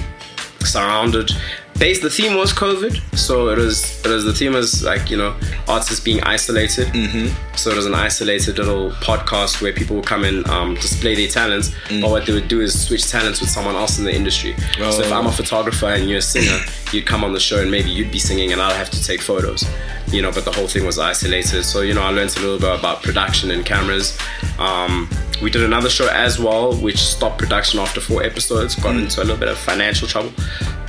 surrounded. 0.60 1.32
Base 1.80 2.02
the 2.02 2.10
theme 2.10 2.36
was 2.38 2.54
COVID, 2.54 3.18
so 3.18 3.50
it 3.50 3.58
was 3.58 4.06
it 4.06 4.08
was 4.10 4.24
the 4.24 4.32
theme 4.34 4.54
was 4.54 4.84
like 4.84 5.10
you 5.10 5.18
know 5.18 5.36
artists 5.68 6.00
being 6.00 6.22
isolated. 6.24 6.88
Mm-hmm. 6.90 7.56
So 7.58 7.72
it 7.72 7.76
was 7.76 7.86
an 7.88 7.96
isolated 7.96 8.58
little 8.58 8.92
podcast 8.92 9.62
where 9.62 9.74
people 9.74 9.98
would 9.98 10.06
come 10.06 10.24
and 10.24 10.46
um, 10.48 10.76
display 10.76 11.16
their 11.16 11.28
talents. 11.28 11.72
But 11.90 12.10
what 12.10 12.26
they 12.26 12.34
would 12.34 12.48
do 12.48 12.62
is 12.62 12.80
switch 12.88 13.10
talents 13.10 13.42
with 13.42 13.50
someone 13.50 13.76
else 13.76 13.98
in 14.00 14.06
the 14.06 14.16
industry. 14.16 14.56
So 14.78 15.02
if 15.02 15.12
Oh. 15.12 15.16
I'm 15.20 15.26
a 15.26 15.32
photographer 15.32 15.88
and 15.88 16.08
you're 16.10 16.20
a 16.20 16.22
singer, 16.22 16.60
you'd 16.92 17.06
come 17.06 17.24
on 17.24 17.34
the 17.34 17.40
show 17.40 17.60
and 17.62 17.70
maybe 17.72 17.90
you'd 17.90 18.12
be 18.12 18.20
singing 18.20 18.52
and 18.54 18.62
I'd 18.62 18.76
have 18.76 18.92
to 18.92 19.04
take 19.04 19.22
photos. 19.22 19.66
You 20.08 20.22
know, 20.22 20.32
but 20.32 20.46
the 20.46 20.52
whole 20.52 20.68
thing 20.68 20.86
was 20.86 21.00
isolated. 21.00 21.64
So 21.64 21.82
you 21.82 21.94
know, 21.96 22.04
I 22.04 22.12
learned 22.12 22.38
a 22.38 22.40
little 22.40 22.60
bit 22.60 22.80
about 22.80 23.02
production 23.04 23.52
and 23.52 23.66
cameras. 23.66 24.18
Um, 24.60 25.10
we 25.44 25.50
did 25.52 25.64
another 25.64 25.90
show 25.90 26.08
as 26.08 26.40
well, 26.40 26.74
which 26.76 26.98
stopped 26.98 27.38
production 27.38 27.80
after 27.80 28.00
four 28.02 28.24
episodes. 28.24 28.76
Got 28.76 28.96
into 28.96 29.20
a 29.22 29.24
little 29.26 29.38
bit 29.38 29.50
of 29.50 29.58
financial 29.58 30.08
trouble. 30.08 30.32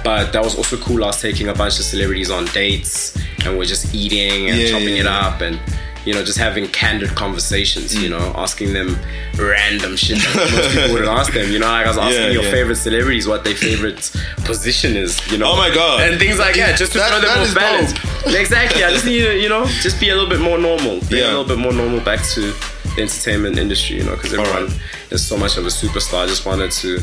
But 0.05 0.33
that 0.33 0.43
was 0.45 0.55
also 0.57 0.77
cool. 0.77 1.03
I 1.03 1.09
was 1.09 1.21
taking 1.21 1.49
a 1.49 1.55
bunch 1.55 1.79
of 1.79 1.85
celebrities 1.85 2.31
on 2.31 2.45
dates 2.47 3.17
and 3.45 3.59
we're 3.59 3.65
just 3.65 3.95
eating 3.95 4.49
and 4.51 4.59
Yeah, 4.61 4.69
chopping 4.71 4.89
yeah, 4.89 5.01
it 5.01 5.05
yeah. 5.05 5.27
up 5.29 5.41
and 5.41 5.59
you 6.05 6.13
know 6.13 6.23
just 6.23 6.37
having 6.39 6.69
candid 6.69 7.15
conversations. 7.15 7.95
You 7.95 8.09
Mm. 8.11 8.19
know, 8.19 8.33
asking 8.37 8.75
them 8.75 8.99
random 9.39 9.97
shit 9.97 10.19
that 10.19 10.35
most 10.53 10.75
people 10.75 10.93
wouldn't 10.93 11.11
ask 11.11 11.33
them. 11.33 11.51
You 11.51 11.59
know, 11.59 11.67
like 11.67 11.87
I 11.87 11.89
was 11.89 11.97
asking 11.99 12.23
Yeah, 12.23 12.29
your 12.29 12.43
yeah. 12.45 12.51
favorite 12.51 12.77
celebrities 12.77 13.27
what 13.27 13.45
their 13.45 13.55
favorite 13.57 14.11
position 14.45 14.95
is. 14.97 15.19
You 15.33 15.39
know, 15.39 15.53
Oh 15.53 15.57
my 15.57 15.75
God. 15.75 16.03
and 16.03 16.19
things 16.21 16.39
like 16.39 16.55
that, 16.57 16.77
just 16.79 16.93
to 16.93 16.99
That- 16.99 17.11
throw 17.11 17.21
them 17.21 17.41
off 17.49 17.55
balance. 17.55 17.93
dope. 17.95 18.35
exactly. 18.35 18.85
I 18.85 18.91
just 18.91 19.07
need 19.07 19.23
to, 19.23 19.39
you 19.41 19.49
know, 19.49 19.65
just 19.83 19.99
be 19.99 20.11
a 20.11 20.15
little 20.15 20.29
bit 20.31 20.41
more 20.41 20.59
normal. 20.59 21.01
Be 21.09 21.17
Yeah. 21.17 21.25
a 21.25 21.29
little 21.29 21.45
bit 21.45 21.59
more 21.59 21.73
normal 21.73 22.01
back 22.01 22.23
to 22.35 22.53
entertainment 22.99 23.59
industry. 23.59 23.97
You 23.97 24.05
know, 24.05 24.15
because 24.17 24.35
everyone 24.35 24.65
Alright. 24.65 24.81
is 25.11 25.27
so 25.27 25.37
much 25.37 25.57
of 25.57 25.65
a 25.67 25.71
superstar. 25.71 26.25
I 26.25 26.27
just 26.27 26.47
wanted 26.47 26.71
to 26.73 27.01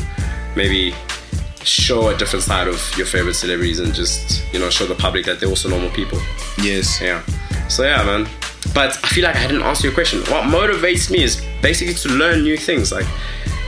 maybe 0.56 0.94
show 1.64 2.08
a 2.08 2.16
different 2.16 2.42
side 2.42 2.66
of 2.66 2.92
your 2.96 3.06
favorite 3.06 3.34
celebrities 3.34 3.78
and 3.78 3.94
just 3.94 4.42
you 4.52 4.58
know 4.58 4.68
show 4.68 4.84
the 4.84 4.96
public 4.96 5.24
that 5.26 5.40
they're 5.40 5.48
also 5.48 5.68
normal 5.68 5.90
people. 5.90 6.18
Yes. 6.58 7.00
Yeah. 7.00 7.22
So 7.68 7.84
yeah, 7.84 8.02
man. 8.04 8.28
But 8.74 8.98
I 9.04 9.08
feel 9.08 9.24
like 9.24 9.36
I 9.36 9.46
didn't 9.46 9.62
answer 9.62 9.88
your 9.88 9.94
question. 9.94 10.20
What 10.20 10.44
motivates 10.44 11.10
me 11.10 11.22
is 11.22 11.44
basically 11.60 11.94
to 11.94 12.08
learn 12.10 12.42
new 12.42 12.56
things. 12.56 12.92
Like 12.92 13.06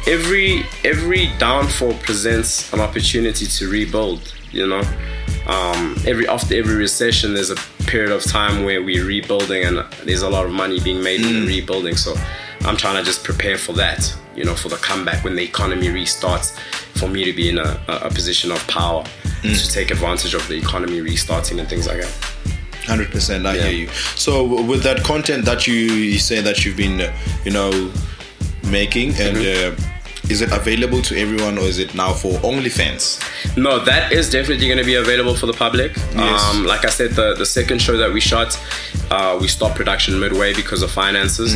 every 0.06 0.64
every 0.84 1.30
downfall 1.38 1.94
presents 1.94 2.72
an 2.72 2.80
opportunity 2.80 3.46
to 3.46 3.68
rebuild. 3.68 4.32
You 4.50 4.68
know, 4.68 4.82
um, 5.46 5.96
every 6.06 6.28
after 6.28 6.54
every 6.56 6.76
recession, 6.76 7.34
there's 7.34 7.50
a 7.50 7.56
period 7.86 8.10
of 8.12 8.22
time 8.24 8.64
where 8.64 8.82
we're 8.82 9.04
rebuilding, 9.04 9.64
and 9.64 9.78
there's 10.04 10.22
a 10.22 10.28
lot 10.30 10.46
of 10.46 10.52
money 10.52 10.80
being 10.80 11.02
made 11.02 11.20
in 11.20 11.46
the 11.46 11.46
rebuilding. 11.60 11.96
So 11.96 12.14
I'm 12.62 12.76
trying 12.76 12.96
to 12.96 13.02
just 13.04 13.24
prepare 13.24 13.58
for 13.58 13.72
that. 13.74 14.14
You 14.34 14.44
know, 14.44 14.54
for 14.54 14.68
the 14.68 14.76
comeback 14.76 15.22
when 15.22 15.36
the 15.36 15.44
economy 15.44 15.86
restarts, 15.88 16.58
for 16.98 17.08
me 17.08 17.24
to 17.24 17.32
be 17.32 17.48
in 17.48 17.58
a, 17.58 17.80
a, 17.88 18.10
position 18.10 18.50
of 18.50 18.58
power 18.66 19.04
to 19.42 19.70
take 19.70 19.90
advantage 19.92 20.34
of 20.34 20.46
the 20.48 20.54
economy 20.54 21.00
restarting 21.00 21.60
and 21.60 21.68
things 21.68 21.86
like 21.86 22.00
that. 22.00 22.12
Hundred 22.86 23.10
percent, 23.12 23.46
I 23.46 23.54
Yeah. 23.54 23.62
hear 23.68 23.72
you. 23.82 23.88
So 24.16 24.62
with 24.62 24.82
that 24.82 25.04
content 25.04 25.44
that 25.44 25.66
you, 25.68 25.74
you 25.74 26.18
say 26.18 26.40
that 26.40 26.64
you've 26.64 26.76
been, 26.76 27.12
you 27.44 27.50
know, 27.52 27.92
making, 28.70 29.10
and 29.20 29.36
Mm-hmm. 29.36 29.80
uh, 29.82 29.93
is 30.30 30.40
it 30.40 30.52
available 30.52 31.02
to 31.02 31.18
everyone, 31.18 31.58
or 31.58 31.62
is 31.62 31.78
it 31.78 31.94
now 31.94 32.12
for 32.12 32.38
only 32.42 32.70
fans? 32.70 33.20
No, 33.56 33.78
that 33.84 34.12
is 34.12 34.30
definitely 34.30 34.66
going 34.66 34.78
to 34.78 34.84
be 34.84 34.94
available 34.94 35.34
for 35.34 35.46
the 35.46 35.52
public. 35.52 35.96
Yes. 36.14 36.42
Um, 36.42 36.64
like 36.64 36.84
I 36.84 36.90
said, 36.90 37.12
the, 37.12 37.34
the 37.34 37.46
second 37.46 37.80
show 37.80 37.96
that 37.96 38.12
we 38.12 38.20
shot, 38.20 38.58
uh, 39.10 39.38
we 39.40 39.48
stopped 39.48 39.76
production 39.76 40.18
midway 40.18 40.54
because 40.54 40.82
of 40.82 40.90
finances. 40.90 41.54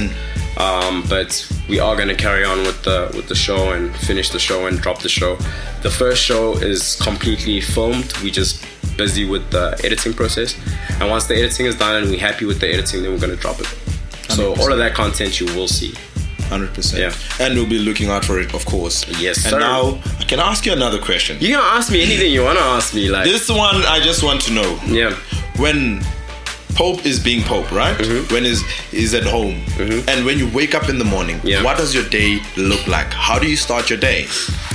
Um, 0.58 1.04
but 1.08 1.48
we 1.68 1.78
are 1.78 1.94
going 1.94 2.08
to 2.08 2.16
carry 2.16 2.44
on 2.44 2.58
with 2.62 2.82
the 2.82 3.10
with 3.14 3.28
the 3.28 3.34
show 3.36 3.72
and 3.72 3.94
finish 3.96 4.30
the 4.30 4.40
show 4.40 4.66
and 4.66 4.80
drop 4.80 5.00
the 5.00 5.08
show. 5.08 5.36
The 5.82 5.90
first 5.90 6.22
show 6.22 6.54
is 6.54 6.96
completely 6.96 7.60
filmed. 7.60 8.12
We 8.18 8.30
just 8.32 8.64
busy 8.96 9.24
with 9.24 9.48
the 9.50 9.80
editing 9.84 10.14
process, 10.14 10.58
and 11.00 11.08
once 11.08 11.26
the 11.26 11.36
editing 11.36 11.66
is 11.66 11.76
done 11.76 12.02
and 12.02 12.10
we're 12.10 12.18
happy 12.18 12.44
with 12.44 12.58
the 12.58 12.68
editing, 12.72 13.02
then 13.02 13.12
we're 13.12 13.20
going 13.20 13.34
to 13.34 13.40
drop 13.40 13.60
it. 13.60 13.66
So 14.30 14.54
100%. 14.54 14.58
all 14.58 14.72
of 14.72 14.78
that 14.78 14.94
content 14.94 15.40
you 15.40 15.46
will 15.54 15.68
see. 15.68 15.94
Hundred 16.48 16.72
percent. 16.74 17.00
Yeah. 17.02 17.44
And 17.44 17.54
we'll 17.54 17.68
be 17.68 17.78
looking 17.78 18.08
out 18.10 18.24
for 18.24 18.38
it, 18.40 18.54
of 18.54 18.64
course. 18.66 19.06
Yes, 19.20 19.44
And 19.44 19.52
sir. 19.52 19.58
now 19.60 19.98
I 20.18 20.24
can 20.24 20.40
ask 20.40 20.64
you 20.66 20.72
another 20.72 20.98
question. 20.98 21.36
You 21.40 21.48
can 21.54 21.60
ask 21.76 21.90
me 21.92 22.02
anything 22.02 22.32
you 22.32 22.42
want 22.44 22.58
to 22.58 22.64
ask 22.64 22.94
me, 22.94 23.08
like 23.10 23.24
This 23.24 23.48
one 23.48 23.76
I 23.84 24.00
just 24.00 24.22
want 24.22 24.40
to 24.42 24.52
know. 24.52 24.78
yeah. 24.86 25.12
When 25.58 26.00
Pope 26.74 27.04
is 27.04 27.18
being 27.18 27.42
Pope, 27.42 27.72
right? 27.72 27.96
Mm-hmm. 27.98 28.32
When 28.32 28.44
is 28.46 28.62
is 28.92 29.12
at 29.12 29.24
home, 29.24 29.60
and 30.08 30.24
when 30.24 30.38
you 30.38 30.48
wake 30.54 30.74
up 30.76 30.88
in 30.88 30.98
the 30.98 31.04
morning, 31.04 31.40
Yeah. 31.42 31.62
what 31.64 31.76
does 31.76 31.92
your 31.92 32.04
day 32.08 32.40
look 32.56 32.86
like? 32.86 33.08
How 33.12 33.36
do 33.38 33.46
you 33.50 33.56
start 33.56 33.90
your 33.90 33.98
day? 33.98 34.26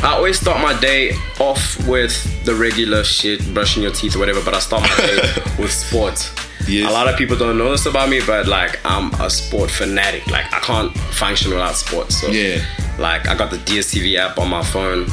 I 0.04 0.08
always 0.18 0.38
start 0.40 0.60
my 0.62 0.78
day 0.82 1.14
off 1.40 1.64
with 1.88 2.14
the 2.46 2.54
regular 2.54 3.04
shit, 3.06 3.40
brushing 3.54 3.84
your 3.84 3.94
teeth 3.94 4.16
or 4.18 4.20
whatever, 4.20 4.42
but 4.44 4.54
I 4.54 4.60
start 4.60 4.82
my 4.84 4.96
day 4.98 5.22
with 5.58 5.72
sports. 5.72 6.30
Yes. 6.68 6.90
A 6.90 6.94
lot 6.94 7.08
of 7.10 7.18
people 7.18 7.36
don't 7.38 7.58
know 7.58 7.72
this 7.72 7.86
about 7.86 8.10
me, 8.10 8.22
but 8.26 8.48
like 8.48 8.80
I'm 8.86 9.14
a 9.22 9.30
sport 9.30 9.70
fanatic. 9.72 10.26
Like 10.28 10.46
I 10.54 10.60
can't 10.60 10.96
function 11.14 11.52
without 11.52 11.76
sports. 11.76 12.20
So 12.22 12.28
Yeah. 12.28 12.64
like 12.98 13.28
I 13.28 13.36
got 13.36 13.52
the 13.52 13.58
DSTV 13.58 14.18
app 14.18 14.38
on 14.38 14.50
my 14.50 14.64
phone. 14.64 15.06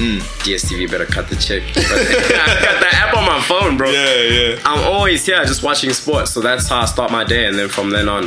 DSTV 0.45 0.90
better 0.90 1.07
cut 1.07 1.28
the 1.28 1.37
check. 1.37 1.62
But 1.75 1.85
I 1.90 2.62
got 2.64 2.80
the 2.80 2.88
app 2.97 3.14
on 3.16 3.25
my 3.26 3.40
phone, 3.42 3.76
bro. 3.76 3.90
yeah. 3.90 4.23
Yeah. 4.23 4.59
I'm 4.64 4.80
always 4.92 5.25
here 5.26 5.42
just 5.45 5.62
watching 5.62 5.90
sports. 5.92 6.30
So 6.33 6.40
that's 6.40 6.69
how 6.69 6.80
I 6.80 6.85
start 6.87 7.11
my 7.11 7.25
day. 7.25 7.47
And 7.47 7.59
then 7.59 7.69
from 7.69 7.90
then 7.90 8.09
on, 8.09 8.25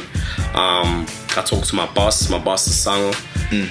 um, 0.53 1.05
I 1.35 1.41
talk 1.45 1.63
to 1.65 1.75
my 1.75 1.91
boss. 1.93 2.29
My 2.29 2.39
boss 2.39 2.67
is 2.67 2.73
Sango. 2.75 3.15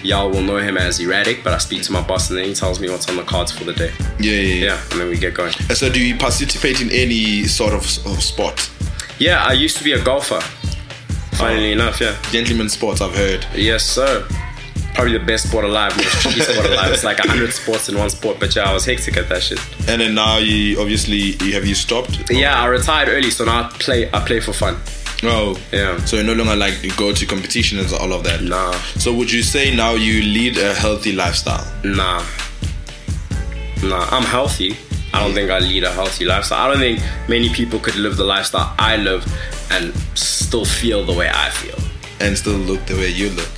Y'all 0.05 0.31
will 0.31 0.43
know 0.43 0.59
him 0.59 0.77
as 0.77 1.01
Erratic, 1.01 1.43
but 1.43 1.53
I 1.53 1.59
speak 1.59 1.83
to 1.83 1.93
my 1.93 2.03
boss 2.03 2.31
and 2.31 2.39
then 2.39 2.45
he 2.45 2.55
tells 2.55 2.79
me 2.79 2.89
what's 2.89 3.09
on 3.09 3.17
the 3.17 3.25
cards 3.25 3.51
for 3.51 3.65
the 3.65 3.73
day. 3.73 3.91
Yeah, 4.21 4.31
yeah, 4.31 4.39
yeah. 4.41 4.65
Yeah, 4.67 4.81
and 4.93 5.01
then 5.01 5.09
we 5.09 5.17
get 5.19 5.35
going. 5.35 5.51
So, 5.75 5.91
do 5.91 5.99
you 6.01 6.17
participate 6.17 6.81
in 6.81 6.89
any 6.93 7.45
sort 7.47 7.73
of, 7.73 7.81
of 8.07 8.23
sport? 8.23 8.71
Yeah, 9.19 9.45
I 9.45 9.53
used 9.53 9.77
to 9.79 9.85
be 9.85 9.93
a 9.93 10.03
golfer. 10.03 10.41
Funnily 11.37 11.73
enough, 11.73 12.01
yeah. 12.01 12.17
Gentleman 12.31 12.69
sports, 12.69 13.01
I've 13.01 13.15
heard. 13.15 13.47
Yes, 13.55 13.85
sir. 13.85 14.27
Probably 14.95 15.17
the 15.17 15.25
best 15.25 15.49
sport 15.49 15.65
alive, 15.65 15.97
most 15.97 16.21
tricky 16.23 16.41
sport 16.49 16.67
alive. 16.67 16.93
It's 16.93 17.03
like 17.05 17.19
a 17.19 17.27
hundred 17.29 17.53
sports 17.53 17.89
in 17.89 17.97
one 17.97 18.11
sport, 18.11 18.39
but 18.39 18.55
yeah, 18.55 18.69
I 18.69 18.73
was 18.75 18.85
hectic 18.85 19.17
at 19.17 19.29
that 19.31 19.43
shit. 19.43 19.59
And 19.89 20.01
then 20.01 20.15
now 20.15 20.37
you 20.39 20.81
obviously 20.81 21.37
you 21.45 21.55
have 21.55 21.65
you 21.65 21.75
stopped? 21.75 22.31
Yeah, 22.31 22.61
I 22.61 22.67
retired 22.67 23.09
early, 23.09 23.31
so 23.31 23.45
now 23.45 23.63
I 23.65 23.69
play. 23.79 24.11
I 24.13 24.21
play 24.21 24.41
for 24.41 24.53
fun. 24.53 24.77
Oh, 25.25 25.57
Yeah. 25.73 26.05
So 26.05 26.17
you 26.17 26.25
no 26.25 26.35
longer 26.35 26.57
like 26.57 26.83
you 26.83 26.91
go 26.97 27.13
to 27.13 27.27
competitions 27.27 27.93
and 27.93 28.01
all 28.03 28.13
of 28.13 28.25
that. 28.25 28.43
Nah, 28.43 28.73
So 28.99 29.15
would 29.15 29.31
you 29.33 29.43
say 29.43 29.75
now 29.75 29.93
you 29.95 30.21
lead 30.23 30.59
a 30.59 30.75
healthy 30.75 31.13
lifestyle? 31.13 31.65
nah, 31.85 32.23
nah. 33.83 34.07
I'm 34.11 34.25
healthy. 34.25 34.77
I 35.15 35.21
don't 35.21 35.35
think 35.35 35.51
I 35.51 35.59
lead 35.59 35.85
a 35.85 35.93
healthy 35.93 36.25
lifestyle. 36.25 36.65
I 36.67 36.69
don't 36.71 36.79
think 36.81 37.01
many 37.29 37.49
people 37.51 37.79
could 37.79 37.97
live 37.97 38.17
the 38.17 38.25
lifestyle 38.25 38.75
I 38.79 38.97
live 38.97 39.25
and 39.71 39.93
still 40.17 40.65
feel 40.65 41.05
the 41.05 41.13
way 41.13 41.29
I 41.33 41.51
feel. 41.51 41.79
and 42.21 42.37
still 42.37 42.55
look 42.57 42.85
the 42.87 42.95
way 42.95 43.09
you 43.09 43.31
look? 43.31 43.49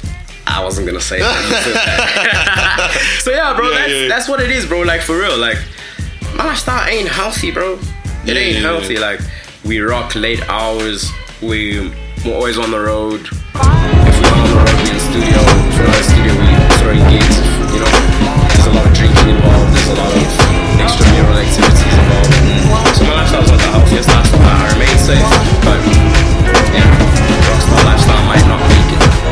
I 0.47 0.63
wasn't 0.63 0.87
gonna 0.87 1.01
say 1.01 1.19
that. 1.21 2.91
so 3.21 3.31
yeah, 3.31 3.55
bro, 3.57 3.69
Yeah, 3.71 3.79
that's, 3.79 3.93
yeah. 3.93 4.09
that's 4.09 4.29
what 4.29 4.41
it 4.41 4.51
is, 4.51 4.67
bro. 4.67 4.83
Like 4.83 5.01
for 5.01 5.17
real, 5.19 5.37
like 5.39 5.59
my 6.37 6.45
lifestyle 6.47 6.87
ain't 6.89 7.09
healthy, 7.09 7.51
bro. 7.51 7.79
It 8.27 8.35
Yeah, 8.35 8.35
ain't 8.35 8.57
healthy. 8.59 8.97
Like 8.99 9.21
we 9.65 9.81
rock 9.81 10.15
late 10.15 10.43
hours. 10.49 11.11
We 11.43 11.91
we're 12.25 12.35
always 12.35 12.59
on 12.59 12.71
the 12.71 12.81
road. 12.81 13.21
If 13.21 13.31
we're 13.55 13.61
on 13.61 14.49
the 14.49 14.57
road, 14.57 14.75
we 14.83 14.91
in 14.91 15.01
studio. 15.01 15.39
If 15.39 15.79
we're 15.79 15.87
not 15.87 15.99
in 15.99 16.05
studio, 16.05 16.33
we 16.41 16.47
throwing 16.81 17.05
gigs. 17.13 17.37
You 17.73 17.81
know, 17.81 17.93
there's 18.49 18.67
a 18.67 18.73
lot 18.73 18.87
of 18.87 18.93
drinking 18.95 19.29
involved. 19.29 19.73
There's 19.77 19.89
a 19.89 19.95
lot 19.95 20.09
of 20.09 20.44
extramural 20.85 21.41
activities 21.41 21.97
involved. 21.97 22.97
So 22.97 23.05
my 23.05 23.15
lifestyle's 23.15 23.51
not 23.51 23.59
the 23.59 23.71
healthiest 23.73 24.09
lifestyle. 24.09 24.45
I 24.45 24.73
remain 24.73 24.99
safe, 25.01 25.29
but 25.65 25.81
yeah, 26.77 26.89
rockstar 27.49 27.85
lifestyle 27.85 28.25
might 28.29 28.47
not 28.47 28.61
make 28.69 28.93
it. 28.93 29.24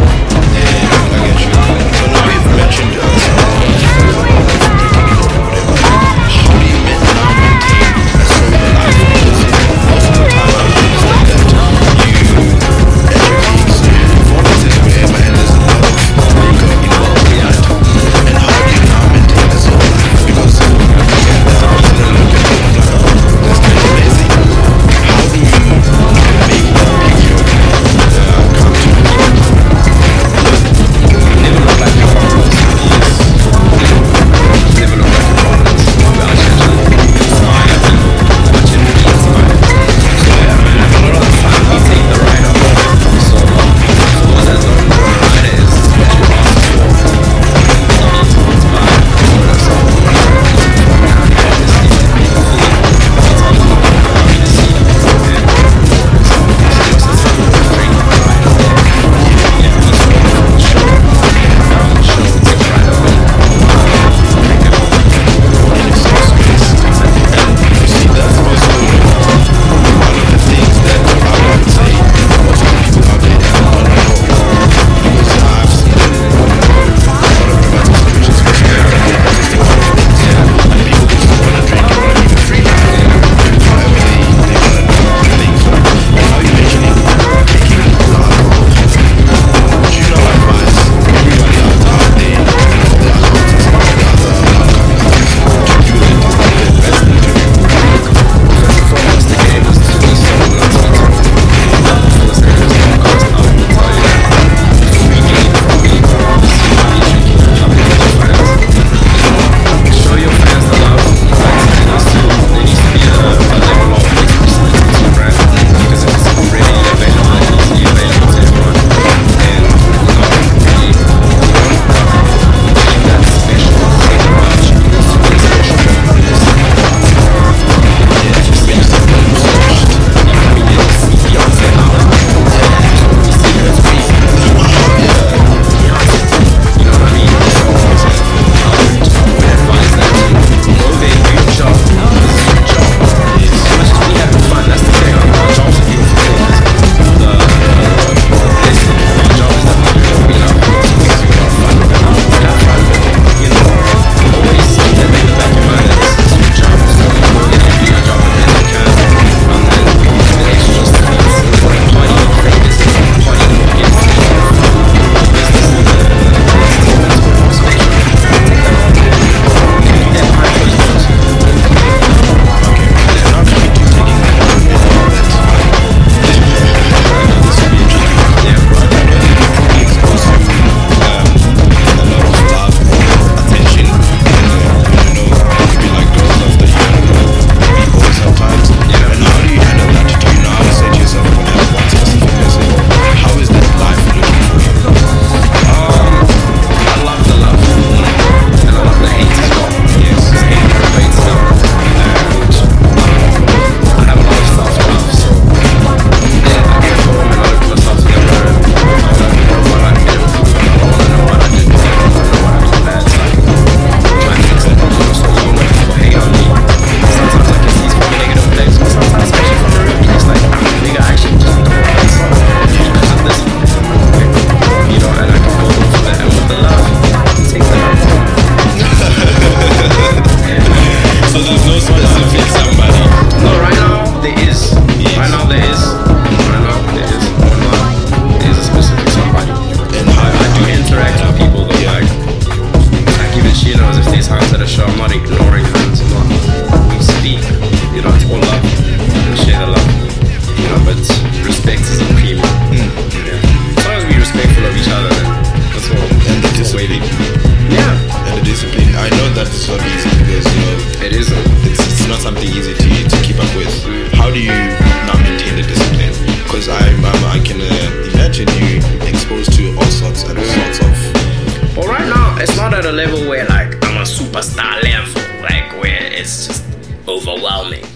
To, 262.82 263.08
to 263.08 263.16
keep 263.22 263.36
up 263.36 263.50
with. 263.56 263.72
How 264.14 264.30
do 264.30 264.40
you 264.42 264.50
now 264.50 265.16
maintain 265.22 265.54
the 265.56 265.62
discipline? 265.62 266.14
Because 266.42 266.68
I'm, 266.68 267.04
I'm, 267.04 267.24
I 267.30 267.38
can 267.44 267.60
uh, 267.60 268.10
imagine 268.12 268.48
you 268.58 268.82
exposed 269.08 269.52
to 269.54 269.74
all 269.76 269.84
sorts 269.84 270.24
and 270.24 270.38
all 270.38 270.44
sorts 270.44 270.80
of. 270.80 271.76
Well, 271.76 271.88
right 271.88 272.06
now, 272.06 272.36
it's 272.38 272.56
not 272.56 272.74
at 272.74 272.84
a 272.84 272.92
level 272.92 273.20
where 273.28 273.46
like 273.46 273.74
I'm 273.84 273.96
a 273.98 274.04
superstar 274.04 274.82
level, 274.82 275.22
like 275.42 275.80
where 275.80 276.12
it's 276.12 276.46
just 276.48 276.64
overwhelming. 277.08 277.86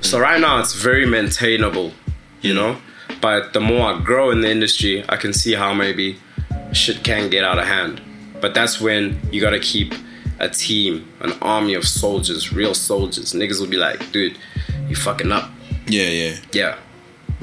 So 0.00 0.20
right 0.20 0.40
now, 0.40 0.60
it's 0.60 0.74
very 0.74 1.06
maintainable, 1.06 1.92
you 2.40 2.54
know. 2.54 2.78
But 3.20 3.52
the 3.52 3.60
more 3.60 3.92
I 3.92 4.00
grow 4.00 4.30
in 4.30 4.40
the 4.40 4.50
industry, 4.50 5.04
I 5.08 5.16
can 5.16 5.32
see 5.32 5.54
how 5.54 5.74
maybe 5.74 6.18
shit 6.72 7.02
can 7.02 7.30
get 7.30 7.42
out 7.44 7.58
of 7.58 7.66
hand. 7.66 8.00
But 8.40 8.54
that's 8.54 8.80
when 8.80 9.18
you 9.32 9.40
gotta 9.40 9.58
keep 9.58 9.94
a 10.38 10.48
team, 10.48 11.06
an 11.20 11.32
army 11.42 11.74
of 11.74 11.86
soldiers, 11.86 12.52
real 12.52 12.74
soldiers. 12.74 13.32
Niggas 13.32 13.60
will 13.60 13.68
be 13.68 13.76
like, 13.76 14.10
dude, 14.12 14.36
you 14.88 14.96
fucking 14.96 15.32
up. 15.32 15.50
Yeah, 15.86 16.08
yeah. 16.08 16.36
Yeah. 16.52 16.78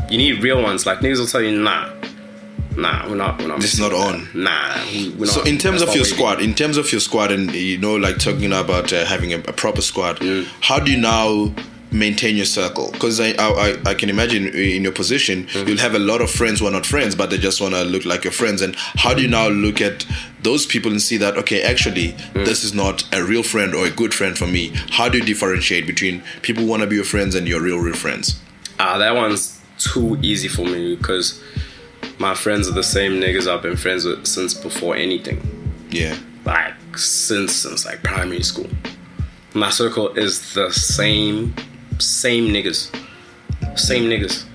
You 0.10 0.17
need 0.17 0.43
real 0.43 0.62
ones. 0.62 0.86
Like 0.86 0.99
niggas 0.99 1.19
will 1.19 1.27
tell 1.27 1.41
you, 1.41 1.60
nah, 1.60 1.89
nah, 2.75 3.08
we're 3.10 3.15
not, 3.15 3.39
we're 3.41 3.47
not. 3.47 3.62
This 3.62 3.73
is 3.73 3.79
not 3.79 3.91
with 3.91 4.34
that. 4.34 4.36
Nah, 4.36 4.86
we, 4.91 5.10
we're 5.12 5.25
So 5.25 5.39
not. 5.39 5.47
in 5.47 5.58
terms 5.58 5.82
of 5.82 5.95
your 5.95 6.06
squad, 6.06 6.41
in 6.41 6.53
terms 6.53 6.77
of 6.77 6.91
your 6.91 7.01
squad, 7.01 7.32
and 7.32 7.51
you 7.53 7.77
know, 7.77 7.95
like 7.95 8.19
talking 8.19 8.51
about 8.51 8.91
uh, 8.93 9.06
having 9.06 9.34
a, 9.34 9.38
a 9.39 9.53
proper 9.53 9.82
squad, 9.82 10.17
Mm. 10.19 10.45
how 10.62 10.79
do 10.79 10.91
you 10.91 10.97
now 10.99 11.53
maintain 11.93 12.36
your 12.36 12.45
circle? 12.45 12.89
Because 12.91 13.19
I, 13.19 13.29
I 13.39 13.77
I- 13.86 13.93
can 13.93 14.10
imagine 14.10 14.47
in 14.47 14.84
your 14.84 14.91
position, 14.91 15.45
Mm. 15.45 15.67
you'll 15.67 15.77
have 15.77 15.95
a 15.95 15.99
lot 15.99 16.21
of 16.21 16.29
friends 16.32 16.60
who 16.60 16.67
are 16.67 16.71
not 16.71 16.86
friends, 16.86 17.15
but 17.15 17.29
they 17.29 17.38
just 17.38 17.62
want 17.62 17.73
to 17.75 17.84
look 17.84 18.03
like 18.06 18.23
your 18.23 18.34
friends. 18.34 18.62
And 18.62 18.75
how 18.77 19.13
do 19.13 19.21
you 19.21 19.27
now 19.27 19.47
look 19.47 19.79
at 19.82 20.06
those 20.41 20.65
people 20.65 20.91
and 20.91 21.01
see 21.01 21.17
that 21.17 21.38
okay, 21.38 21.62
actually, 21.62 22.10
Mm. 22.34 22.45
this 22.45 22.63
is 22.63 22.73
not 22.73 23.03
a 23.13 23.23
real 23.23 23.43
friend 23.43 23.73
or 23.75 23.86
a 23.86 23.91
good 23.91 24.13
friend 24.13 24.38
for 24.38 24.47
me? 24.47 24.71
How 24.91 25.08
do 25.10 25.17
you 25.19 25.23
differentiate 25.23 25.86
between 25.88 26.23
people 26.41 26.63
who 26.63 26.69
want 26.69 26.82
to 26.82 26.88
be 26.88 26.95
your 26.95 27.06
friends 27.06 27.36
and 27.36 27.47
your 27.47 27.62
real 27.62 27.77
real 27.77 27.95
friends? 27.95 28.36
Ah, 28.79 28.97
that 28.97 29.15
one's 29.15 29.60
too 29.77 30.17
easy 30.21 30.47
for 30.47 30.65
me 30.65 30.95
because 30.95 31.39
my 32.17 32.34
friends 32.36 32.67
are 32.67 32.73
the 32.73 32.84
same 32.84 33.13
niggas 33.21 33.47
I've 33.47 33.62
been 33.62 33.77
friends 33.77 34.06
with 34.06 34.25
since 34.25 34.53
before 34.53 34.95
anything. 34.95 35.39
Yeah, 35.91 36.15
Like 36.45 36.73
since 36.97 37.53
since 37.56 37.86
like 37.86 38.01
primary 38.03 38.43
school. 38.43 38.69
My 39.53 39.69
circle 39.69 40.10
is 40.17 40.53
the 40.53 40.71
same 40.71 41.53
same 41.99 42.47
niggas. 42.53 42.89
Same 43.77 44.03
niggas. 44.10 44.45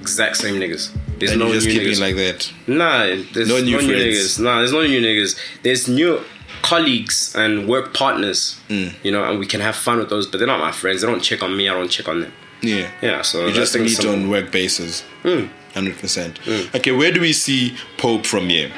Exact 0.00 0.36
same 0.36 0.54
niggas. 0.60 0.96
There's 1.18 1.32
and 1.32 1.40
no 1.40 1.52
just 1.52 1.66
new 1.66 1.80
niggas. 1.80 2.00
like 2.00 2.14
that. 2.16 2.52
Nah, 2.66 3.06
there's 3.32 3.48
No 3.48 3.56
no 3.58 3.62
new 3.64 3.80
new, 3.80 3.94
niggas. 3.94 4.38
Nah, 4.38 4.58
there's 4.58 4.72
no 4.72 4.82
new 4.86 5.00
niggas. 5.00 5.38
There's 5.62 5.88
new 5.88 6.20
colleagues 6.62 7.34
and 7.34 7.68
work 7.68 7.94
partners. 7.94 8.58
Mm. 8.68 8.92
You 9.02 9.12
know, 9.12 9.24
and 9.24 9.38
we 9.38 9.46
can 9.46 9.60
have 9.60 9.74
fun 9.76 9.98
with 9.98 10.10
those, 10.10 10.26
but 10.26 10.38
they're 10.38 10.46
not 10.46 10.60
my 10.60 10.72
friends. 10.72 11.00
They 11.00 11.06
don't 11.08 11.20
check 11.22 11.42
on 11.42 11.56
me. 11.56 11.68
I 11.68 11.74
don't 11.74 11.88
check 11.90 12.08
on 12.08 12.20
them. 12.20 12.32
Yeah, 12.62 12.90
Yeah, 13.02 13.22
so 13.22 13.46
you 13.46 13.52
just 13.52 13.76
meet 13.78 13.90
simple. 13.90 14.12
on 14.14 14.28
work 14.30 14.50
basis. 14.50 15.04
Mm. 15.24 15.48
Hundred 15.74 15.98
percent. 15.98 16.38
Okay, 16.74 16.90
where 16.92 17.12
do 17.12 17.20
we 17.20 17.32
see 17.34 17.76
Pope 17.98 18.24
from 18.24 18.48
here? 18.48 18.70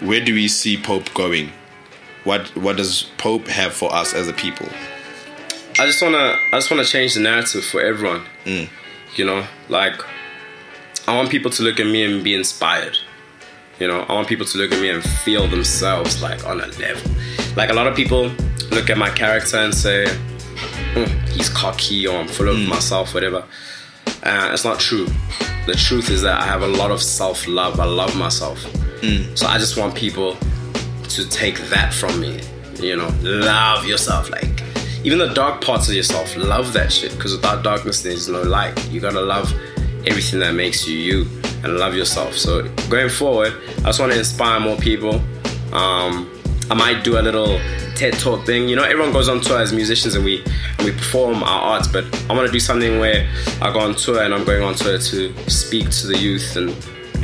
Where 0.00 0.20
do 0.24 0.32
we 0.32 0.48
see 0.48 0.76
Pope 0.80 1.12
going? 1.14 1.50
What 2.24 2.54
What 2.56 2.76
does 2.78 3.10
Pope 3.18 3.46
have 3.48 3.74
for 3.74 3.92
us 3.94 4.14
as 4.14 4.26
a 4.28 4.32
people? 4.32 4.66
I 5.80 5.86
just 5.86 6.02
wanna 6.02 6.38
I 6.52 6.56
just 6.56 6.70
wanna 6.70 6.84
change 6.84 7.14
the 7.14 7.20
narrative 7.20 7.64
for 7.64 7.80
everyone. 7.80 8.20
You 9.16 9.24
know, 9.24 9.46
like 9.70 9.98
I 11.08 11.16
want 11.16 11.30
people 11.30 11.50
to 11.52 11.62
look 11.62 11.80
at 11.80 11.86
me 11.86 12.04
and 12.04 12.22
be 12.22 12.34
inspired. 12.34 12.98
You 13.78 13.88
know, 13.88 14.02
I 14.02 14.12
want 14.12 14.28
people 14.28 14.44
to 14.44 14.58
look 14.58 14.72
at 14.72 14.82
me 14.82 14.90
and 14.90 15.02
feel 15.02 15.46
themselves 15.48 16.20
like 16.20 16.46
on 16.46 16.60
a 16.60 16.66
level. 16.66 17.10
Like 17.56 17.70
a 17.70 17.72
lot 17.72 17.86
of 17.86 17.96
people 17.96 18.30
look 18.70 18.90
at 18.90 18.98
my 18.98 19.08
character 19.08 19.56
and 19.56 19.74
say, 19.74 20.06
"Hmm, 20.92 21.10
he's 21.30 21.48
cocky 21.48 22.06
or 22.06 22.18
I'm 22.18 22.28
full 22.28 22.50
of 22.50 22.58
myself, 22.58 23.14
whatever. 23.14 23.42
Uh, 24.22 24.50
it's 24.52 24.66
not 24.66 24.80
true. 24.80 25.06
The 25.64 25.72
truth 25.72 26.10
is 26.10 26.20
that 26.20 26.42
I 26.42 26.44
have 26.44 26.60
a 26.60 26.68
lot 26.68 26.90
of 26.90 27.02
self 27.02 27.48
love. 27.48 27.80
I 27.80 27.86
love 27.86 28.14
myself. 28.18 28.58
So 29.34 29.46
I 29.46 29.56
just 29.56 29.78
want 29.78 29.94
people 29.94 30.36
to 31.08 31.26
take 31.30 31.58
that 31.70 31.94
from 31.94 32.20
me. 32.20 32.42
You 32.78 32.96
know, 32.96 33.10
love 33.22 33.86
yourself. 33.86 34.28
Like, 34.28 34.62
even 35.04 35.18
the 35.18 35.32
dark 35.34 35.62
parts 35.62 35.88
of 35.88 35.94
yourself, 35.94 36.36
love 36.36 36.72
that 36.72 36.92
shit. 36.92 37.12
Because 37.12 37.32
without 37.32 37.62
darkness, 37.62 38.02
there's 38.02 38.28
no 38.28 38.42
light. 38.42 38.90
You 38.90 39.00
gotta 39.00 39.20
love 39.20 39.52
everything 40.06 40.40
that 40.40 40.54
makes 40.54 40.86
you 40.86 40.96
you 40.96 41.26
and 41.62 41.76
love 41.76 41.94
yourself. 41.94 42.34
So, 42.34 42.68
going 42.88 43.08
forward, 43.08 43.54
I 43.78 43.84
just 43.84 44.00
wanna 44.00 44.14
inspire 44.14 44.60
more 44.60 44.76
people. 44.76 45.20
Um, 45.72 46.30
I 46.70 46.74
might 46.74 47.02
do 47.02 47.18
a 47.18 47.22
little 47.22 47.58
TED 47.96 48.14
talk 48.14 48.46
thing. 48.46 48.68
You 48.68 48.76
know, 48.76 48.84
everyone 48.84 49.12
goes 49.12 49.28
on 49.28 49.40
tour 49.40 49.60
as 49.60 49.72
musicians 49.72 50.14
and 50.14 50.24
we 50.24 50.42
and 50.78 50.86
we 50.86 50.92
perform 50.92 51.42
our 51.42 51.62
arts, 51.72 51.88
but 51.88 52.04
I 52.30 52.32
want 52.32 52.46
to 52.46 52.52
do 52.52 52.60
something 52.60 52.98
where 52.98 53.28
I 53.60 53.72
go 53.72 53.80
on 53.80 53.94
tour 53.94 54.22
and 54.22 54.32
I'm 54.32 54.44
going 54.44 54.62
on 54.62 54.74
tour 54.74 54.96
to 54.96 55.50
speak 55.50 55.90
to 55.90 56.06
the 56.06 56.16
youth 56.16 56.56
and 56.56 56.70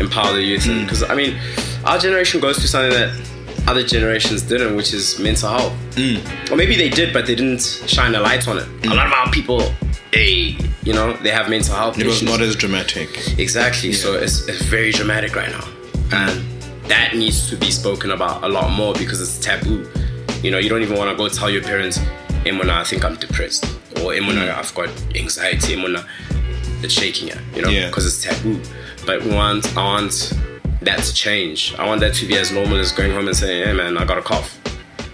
empower 0.01 0.35
the 0.35 0.43
youth. 0.43 0.67
Because 0.67 1.03
I 1.03 1.15
mean, 1.15 1.39
our 1.85 1.99
generation 1.99 2.41
goes 2.41 2.59
through 2.59 2.67
something 2.67 2.91
that 2.91 3.15
other 3.67 3.83
generations 3.83 4.43
didn't, 4.43 4.77
which 4.77 4.93
is 4.95 5.19
mental 5.19 5.51
health. 5.51 5.73
Mm. 5.97 6.51
Or 6.51 6.57
maybe 6.57 6.77
they 6.77 6.89
did, 6.89 7.13
but 7.13 7.27
they 7.27 7.35
didn't 7.35 7.63
shine 7.87 8.15
a 8.15 8.21
light 8.21 8.47
on 8.49 8.59
it. 8.59 8.69
A 8.87 8.95
lot 8.95 9.07
of 9.07 9.13
our 9.13 9.31
people, 9.31 9.61
hey, 10.13 10.57
you 10.85 10.93
know, 10.93 11.15
they 11.23 11.31
have 11.31 11.51
mental 11.51 11.75
health 11.75 11.99
It 11.99 12.07
was 12.07 12.23
not 12.23 12.41
as 12.41 12.55
dramatic. 12.55 13.09
Exactly. 13.39 13.93
So 13.93 14.15
it's, 14.15 14.47
it's 14.49 14.63
very 14.63 14.93
dramatic 14.93 15.35
right 15.35 15.51
now. 15.51 15.69
And 16.13 16.45
that 16.85 17.15
needs 17.17 17.51
to 17.51 17.57
be 17.57 17.71
spoken 17.73 18.13
about 18.13 18.45
a 18.45 18.49
lot 18.49 18.71
more 18.71 18.95
because 18.95 19.21
it's 19.21 19.39
taboo. 19.45 19.91
You 20.43 20.53
know, 20.53 20.59
you 20.59 20.69
don't 20.69 20.83
even 20.83 20.97
want 20.97 21.11
to 21.11 21.17
go 21.17 21.29
tell 21.29 21.51
your 21.51 21.63
parents, 21.63 21.99
Imuna, 22.45 22.71
I 22.71 22.85
think 22.85 23.05
I'm 23.05 23.17
depressed. 23.17 23.65
Or 23.97 24.13
Imuna, 24.13 24.47
mm. 24.47 24.55
I've 24.55 24.73
got 24.77 24.89
anxiety. 25.17 25.75
Imuna, 25.75 26.07
it's 26.85 26.95
shaking 26.95 27.29
you, 27.29 27.35
you 27.55 27.63
know, 27.63 27.69
Yeah. 27.69 27.89
because 27.89 28.07
it's 28.07 28.23
taboo. 28.23 28.61
But 29.05 29.25
we 29.25 29.35
want, 29.35 29.77
I 29.77 29.83
want 29.83 30.33
that 30.87 31.03
to 31.03 31.15
change. 31.15 31.75
I 31.79 31.87
want 31.87 32.01
that 32.01 32.15
to 32.15 32.27
be 32.27 32.37
as 32.37 32.51
normal 32.51 32.79
as 32.79 32.93
going 32.93 33.13
home 33.13 33.27
and 33.29 33.37
saying, 33.37 33.67
hey 33.67 33.73
man, 33.73 33.97
I 33.97 34.05
got 34.05 34.19
a 34.19 34.23
cough. 34.23 34.59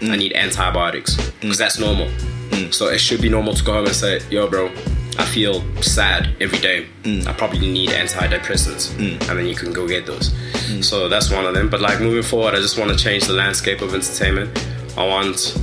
I 0.01 0.05
mm. 0.05 0.19
need 0.19 0.33
antibiotics. 0.35 1.17
Mm. 1.17 1.41
Because 1.41 1.59
that's 1.59 1.79
normal. 1.79 2.07
Mm. 2.51 2.73
So 2.73 2.89
it 2.89 2.99
should 2.99 3.21
be 3.21 3.29
normal 3.29 3.55
to 3.55 3.65
go 3.65 3.73
home 3.73 3.87
and 3.87 3.95
say, 3.95 4.21
yo, 4.31 4.49
bro, 4.49 4.71
I 5.19 5.27
feel 5.27 5.63
sad 5.83 6.31
every 6.41 6.59
day. 6.59 6.87
I 7.05 7.33
probably 7.33 7.61
need 7.61 7.91
antidepressants. 7.91 8.97
And 8.99 9.39
then 9.39 9.47
you 9.47 9.55
can 9.55 9.73
go 9.73 9.87
get 9.87 10.07
those. 10.07 10.33
So 10.81 11.09
that's 11.09 11.31
one 11.31 11.45
of 11.45 11.55
them. 11.55 11.69
But 11.69 11.81
like 11.81 12.01
moving 12.01 12.23
forward, 12.23 12.55
I 12.55 12.59
just 12.59 12.79
want 12.79 12.91
to 12.91 12.97
change 12.97 13.27
the 13.27 13.35
landscape 13.35 13.83
of 13.83 13.95
entertainment. 13.95 14.51
I 14.97 15.07
want, 15.07 15.59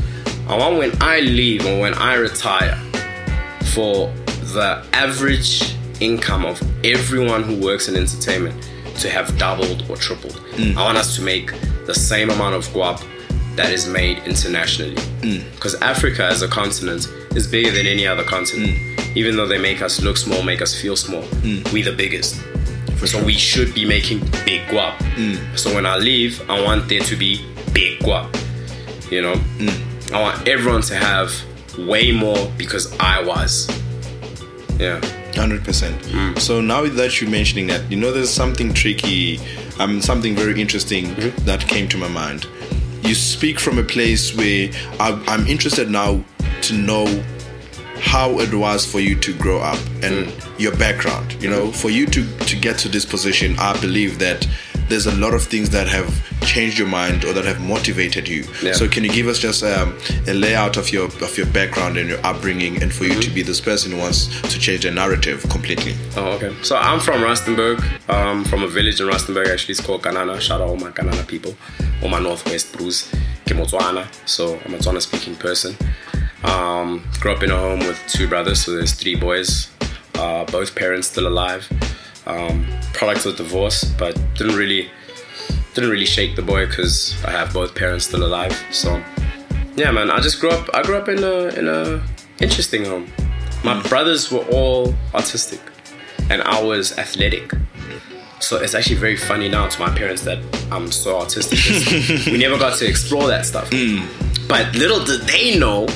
I 0.47 0.57
want 0.57 0.77
when 0.77 0.91
I 1.01 1.19
leave 1.21 1.65
or 1.65 1.79
when 1.79 1.95
I 1.95 2.15
retire, 2.15 2.77
for 3.73 4.11
the 4.53 4.85
average 4.93 5.75
income 5.99 6.45
of 6.45 6.61
everyone 6.83 7.43
who 7.43 7.59
works 7.59 7.87
in 7.87 7.95
entertainment 7.95 8.55
to 8.99 9.09
have 9.09 9.37
doubled 9.37 9.89
or 9.89 9.95
tripled. 9.95 10.33
Mm. 10.55 10.75
I 10.75 10.83
want 10.83 10.97
us 10.97 11.15
to 11.15 11.21
make 11.21 11.51
the 11.85 11.93
same 11.93 12.29
amount 12.29 12.55
of 12.55 12.65
guap 12.67 13.03
that 13.55 13.71
is 13.71 13.87
made 13.87 14.19
internationally. 14.19 14.95
Mm. 15.21 15.49
Because 15.55 15.75
Africa 15.81 16.25
as 16.25 16.41
a 16.41 16.47
continent 16.47 17.07
is 17.35 17.47
bigger 17.47 17.71
than 17.71 17.85
any 17.87 18.05
other 18.07 18.23
continent. 18.23 18.71
Mm. 18.73 19.15
Even 19.17 19.35
though 19.35 19.47
they 19.47 19.57
make 19.57 19.81
us 19.81 20.01
look 20.01 20.17
small, 20.17 20.43
make 20.43 20.61
us 20.61 20.79
feel 20.79 20.95
small, 20.95 21.23
we 21.73 21.81
the 21.81 21.93
biggest. 21.95 22.39
so 23.05 23.23
we 23.23 23.33
should 23.33 23.73
be 23.73 23.85
making 23.85 24.19
big 24.45 24.61
guap. 24.67 24.95
So 25.57 25.73
when 25.73 25.85
I 25.85 25.97
leave, 25.97 26.47
I 26.49 26.61
want 26.63 26.87
there 26.89 27.01
to 27.01 27.15
be 27.15 27.43
big 27.73 27.99
guap. 27.99 28.29
You 29.11 29.21
know? 29.23 29.35
I 30.13 30.21
want 30.21 30.47
everyone 30.47 30.81
to 30.83 30.95
have 30.95 31.31
way 31.77 32.11
more 32.11 32.51
because 32.57 32.95
I 32.99 33.23
was. 33.23 33.67
Yeah. 34.79 35.01
Hundred 35.35 35.63
percent. 35.63 36.01
Mm. 36.03 36.39
So 36.39 36.59
now 36.59 36.85
that 36.85 37.21
you're 37.21 37.29
mentioning 37.29 37.67
that, 37.67 37.89
you 37.89 37.97
know, 37.97 38.11
there's 38.11 38.29
something 38.29 38.73
tricky, 38.73 39.39
um, 39.79 40.01
something 40.01 40.35
very 40.35 40.59
interesting 40.59 41.05
mm-hmm. 41.05 41.45
that 41.45 41.61
came 41.67 41.87
to 41.89 41.97
my 41.97 42.09
mind. 42.09 42.45
You 43.03 43.15
speak 43.15 43.59
from 43.59 43.77
a 43.77 43.83
place 43.83 44.35
where 44.35 44.69
I'm, 44.99 45.23
I'm 45.27 45.47
interested 45.47 45.89
now 45.89 46.23
to 46.63 46.73
know 46.73 47.23
how 47.99 48.39
it 48.39 48.53
was 48.53 48.85
for 48.85 48.99
you 48.99 49.15
to 49.19 49.33
grow 49.37 49.59
up 49.59 49.79
and 50.03 50.27
mm. 50.27 50.59
your 50.59 50.75
background. 50.77 51.41
You 51.41 51.49
know, 51.49 51.67
mm. 51.67 51.75
for 51.75 51.89
you 51.89 52.05
to 52.07 52.37
to 52.37 52.55
get 52.55 52.77
to 52.79 52.89
this 52.89 53.05
position, 53.05 53.55
I 53.59 53.79
believe 53.79 54.19
that 54.19 54.47
there's 54.89 55.05
a 55.05 55.15
lot 55.15 55.33
of 55.33 55.43
things 55.43 55.69
that 55.69 55.87
have 55.87 56.11
changed 56.41 56.77
your 56.77 56.87
mind 56.87 57.23
or 57.23 57.31
that 57.33 57.45
have 57.45 57.61
motivated 57.61 58.27
you. 58.27 58.43
Yeah. 58.61 58.73
So 58.73 58.87
can 58.87 59.03
you 59.03 59.11
give 59.11 59.27
us 59.27 59.37
just 59.39 59.63
um, 59.63 59.97
a 60.27 60.33
layout 60.33 60.77
of 60.77 60.91
your 60.91 61.05
of 61.05 61.37
your 61.37 61.47
background 61.47 61.97
and 61.97 62.09
your 62.09 62.19
upbringing, 62.25 62.81
and 62.81 62.91
for 62.91 63.05
you 63.05 63.21
to 63.21 63.29
be 63.29 63.41
this 63.41 63.61
person 63.61 63.91
who 63.91 63.97
wants 63.99 64.27
to 64.41 64.59
change 64.59 64.83
the 64.83 64.91
narrative 64.91 65.43
completely? 65.49 65.95
Oh, 66.17 66.31
okay. 66.33 66.53
So 66.63 66.75
I'm 66.75 66.99
from 66.99 67.21
Rustenburg, 67.21 67.77
um, 68.09 68.43
from 68.43 68.63
a 68.63 68.67
village 68.67 68.99
in 68.99 69.07
Rustenburg. 69.07 69.47
Actually, 69.47 69.73
it's 69.73 69.81
called 69.81 70.01
Kanana. 70.01 70.39
Shout 70.41 70.61
out 70.61 70.67
all 70.67 70.77
my 70.77 70.91
Kanana 70.91 71.25
people, 71.27 71.55
all 72.01 72.09
my 72.09 72.19
Northwest 72.19 72.73
Bruce, 72.73 73.11
Kimotswana. 73.45 74.07
So 74.27 74.59
I'm 74.65 74.73
a 74.73 74.77
Tswana 74.77 75.01
speaking 75.01 75.35
person. 75.35 75.75
Um, 76.43 77.03
grew 77.19 77.33
up 77.33 77.43
in 77.43 77.51
a 77.51 77.57
home 77.57 77.79
with 77.79 78.01
two 78.07 78.27
brothers, 78.27 78.63
so 78.65 78.71
there's 78.71 78.93
three 78.93 79.15
boys. 79.15 79.69
Uh, 80.15 80.45
both 80.45 80.75
parents 80.75 81.07
still 81.07 81.27
alive. 81.27 81.69
Um, 82.25 82.65
product 82.93 83.25
of 83.25 83.37
divorce, 83.37 83.83
but 83.97 84.19
didn't 84.35 84.55
really 84.55 84.89
didn't 85.73 85.89
really 85.89 86.05
shake 86.05 86.35
the 86.35 86.41
boy 86.41 86.67
because 86.67 87.15
I 87.25 87.31
have 87.31 87.53
both 87.53 87.73
parents 87.73 88.05
still 88.05 88.23
alive. 88.25 88.55
So 88.71 89.01
yeah, 89.75 89.91
man, 89.91 90.11
I 90.11 90.19
just 90.19 90.39
grew 90.39 90.49
up. 90.49 90.69
I 90.73 90.83
grew 90.83 90.97
up 90.97 91.07
in 91.07 91.23
a 91.23 91.47
in 91.57 91.67
a 91.67 92.03
interesting 92.41 92.85
home. 92.85 93.07
My 93.63 93.81
brothers 93.83 94.31
were 94.31 94.45
all 94.51 94.93
autistic, 95.13 95.61
and 96.29 96.41
I 96.43 96.61
was 96.61 96.97
athletic. 96.97 97.53
So 98.39 98.57
it's 98.57 98.73
actually 98.73 98.95
very 98.95 99.17
funny 99.17 99.49
now 99.49 99.67
to 99.67 99.79
my 99.79 99.89
parents 99.95 100.23
that 100.23 100.39
I'm 100.71 100.91
so 100.91 101.19
autistic. 101.19 102.31
we 102.31 102.37
never 102.37 102.57
got 102.57 102.77
to 102.79 102.87
explore 102.87 103.27
that 103.27 103.45
stuff. 103.45 103.69
But 104.49 104.73
little 104.73 105.05
did 105.05 105.21
they 105.27 105.59
know, 105.59 105.87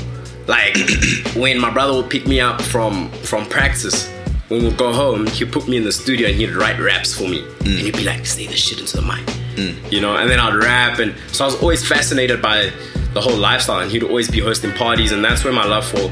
like 0.45 0.77
when 1.35 1.59
my 1.59 1.71
brother 1.71 1.93
would 1.93 2.11
pick 2.11 2.27
me 2.27 2.39
up 2.39 2.61
from 2.61 3.09
from 3.23 3.47
practice, 3.47 4.12
when 4.53 4.63
we'd 4.63 4.77
go 4.77 4.93
home, 4.93 5.25
he'd 5.27 5.51
put 5.51 5.67
me 5.67 5.77
in 5.77 5.83
the 5.83 5.91
studio 5.91 6.27
and 6.27 6.37
he'd 6.37 6.51
write 6.51 6.79
raps 6.79 7.13
for 7.17 7.23
me, 7.23 7.41
mm. 7.41 7.65
and 7.65 7.79
he'd 7.79 7.97
be 7.97 8.03
like, 8.03 8.25
"Say 8.25 8.45
this 8.45 8.59
shit 8.59 8.79
into 8.79 8.97
the 8.97 9.01
mic," 9.01 9.25
mm. 9.55 9.91
you 9.91 9.99
know. 9.99 10.15
And 10.15 10.29
then 10.29 10.39
I'd 10.39 10.55
rap, 10.55 10.99
and 10.99 11.15
so 11.31 11.45
I 11.45 11.47
was 11.47 11.61
always 11.61 11.85
fascinated 11.87 12.41
by 12.41 12.71
the 13.13 13.21
whole 13.21 13.35
lifestyle. 13.35 13.79
And 13.79 13.91
he'd 13.91 14.03
always 14.03 14.29
be 14.29 14.39
hosting 14.39 14.71
parties, 14.71 15.11
and 15.11 15.25
that's 15.25 15.43
where 15.43 15.53
my 15.53 15.65
love 15.65 15.85
for 15.85 16.11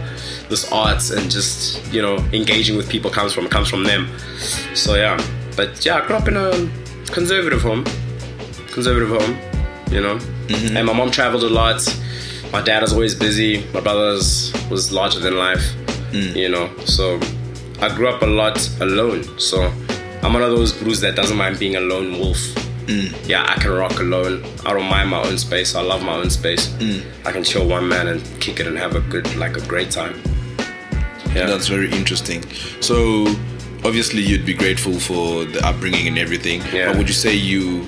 this 0.50 0.70
arts 0.72 1.12
and 1.12 1.30
just 1.30 1.94
you 1.94 2.02
know 2.02 2.18
engaging 2.34 2.76
with 2.78 2.90
people 2.90 3.12
comes 3.12 3.32
from. 3.32 3.46
It 3.46 3.52
comes 3.52 3.70
from 3.70 3.84
them. 3.84 4.10
So 4.74 4.96
yeah, 4.96 5.24
but 5.56 5.86
yeah, 5.86 5.98
I 5.98 6.08
grew 6.08 6.16
up 6.16 6.28
in 6.28 6.36
a 6.36 6.52
conservative 7.12 7.62
home, 7.62 7.86
conservative 8.72 9.10
home, 9.10 9.38
you 9.92 10.02
know. 10.02 10.18
Mm-hmm. 10.18 10.78
And 10.78 10.88
my 10.88 10.94
mom 10.94 11.12
traveled 11.12 11.44
a 11.44 11.50
lot. 11.50 11.82
My 12.52 12.62
dad 12.62 12.82
was 12.82 12.92
always 12.92 13.14
busy. 13.14 13.66
My 13.72 13.82
brothers 13.82 14.52
was 14.70 14.92
larger 14.92 15.20
than 15.20 15.38
life, 15.38 15.64
mm. 16.12 16.36
you 16.36 16.50
know. 16.50 16.70
So 16.86 17.20
I 17.82 17.94
grew 17.96 18.08
up 18.08 18.22
a 18.22 18.28
lot 18.28 18.58
alone. 18.80 19.24
So 19.39 19.74
I'm 20.22 20.34
one 20.34 20.44
of 20.44 20.52
those 20.52 20.72
brews 20.72 21.02
that 21.02 21.15
doesn't 21.15 21.36
mind 21.36 21.58
being 21.58 21.76
a 21.76 21.82
lone 21.82 22.20
wolf. 22.20 22.38
Mm. 22.86 23.28
Yeah, 23.28 23.44
I 23.48 23.56
can 23.56 23.72
rock 23.72 24.00
alone. 24.00 24.44
I 24.65 24.74
don't 24.74 24.89
mind 24.89 25.10
my 25.10 25.24
own 25.24 25.38
space. 25.38 25.76
I 25.76 25.82
love 25.82 26.04
my 26.04 26.15
own 26.15 26.30
space. 26.30 26.67
Mm. 26.67 27.04
I 27.26 27.32
can 27.32 27.44
chill 27.44 27.67
one 27.67 27.88
man 27.88 28.08
and 28.08 28.22
kick 28.39 28.60
it 28.60 28.67
and 28.67 28.78
have 28.78 28.96
a 28.96 29.02
good, 29.02 29.36
like 29.36 29.58
a 29.58 29.65
great 29.65 29.89
time. 29.91 30.22
Yeah. 31.34 31.48
That's 31.48 31.67
very 31.67 31.89
interesting. 31.91 32.44
So, 32.82 33.26
obviously, 33.84 34.22
you'd 34.22 34.46
be 34.46 34.54
grateful 34.54 35.00
for 35.00 35.46
the 35.46 35.65
upbringing 35.65 36.08
and 36.08 36.20
everything. 36.20 36.62
Yeah. 36.74 36.88
But 36.89 36.98
would 36.98 37.08
you 37.08 37.13
say 37.13 37.34
you 37.34 37.88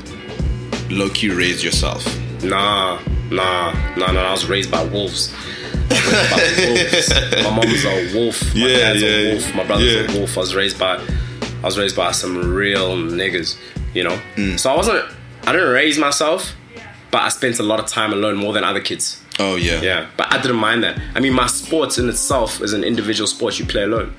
low 0.90 1.10
key 1.10 1.30
raised 1.30 1.64
yourself? 1.64 2.06
Nah, 2.44 3.00
nah, 3.30 3.74
nah, 3.98 4.12
nah. 4.12 4.22
I 4.22 4.32
was 4.32 4.46
raised 4.46 4.72
by 4.72 4.84
wolves. 4.86 5.34
I 5.94 6.36
was 6.36 6.60
raised 6.60 7.10
by 7.10 7.20
wolves. 7.20 7.44
My 7.44 7.50
mom's 7.56 7.86
a 7.86 8.18
wolf. 8.18 8.56
My 8.56 8.62
Yeah, 8.62 8.78
dad's 8.78 9.02
yeah, 9.02 9.10
a 9.10 9.32
wolf. 9.34 9.56
My 9.56 9.64
brother's 9.66 9.94
Yeah. 9.94 10.16
a 10.16 10.20
wolf. 10.20 10.38
I 10.38 10.40
was 10.42 10.56
raised 10.56 10.80
by, 10.80 10.96
I 10.98 11.66
was 11.66 11.78
raised 11.78 11.96
by 11.96 12.12
some 12.12 12.54
real 12.54 12.98
niggas. 12.98 13.58
You 13.94 14.04
know. 14.04 14.20
Mm. 14.36 14.60
So 14.60 14.72
I 14.72 14.76
wasn't. 14.76 15.06
I 15.46 15.52
didn't 15.52 15.70
raise 15.72 15.98
myself, 16.00 16.56
but 17.12 17.22
I 17.22 17.30
spent 17.30 17.60
a 17.60 17.64
lot 17.64 17.80
of 17.80 17.86
time 17.88 18.12
alone 18.14 18.38
more 18.38 18.54
than 18.54 18.64
other 18.64 18.80
kids. 18.82 19.22
Oh 19.40 19.56
yeah. 19.56 19.82
Yeah, 19.82 20.08
but 20.18 20.32
I 20.34 20.42
didn't 20.42 20.58
mind 20.58 20.84
that. 20.84 21.00
I 21.16 21.20
mean, 21.20 21.34
my 21.34 21.48
sports 21.48 21.98
in 21.98 22.08
itself 22.10 22.62
is 22.62 22.74
an 22.74 22.84
individual 22.84 23.28
sport 23.28 23.60
you 23.60 23.66
play 23.66 23.84
alone. 23.84 24.16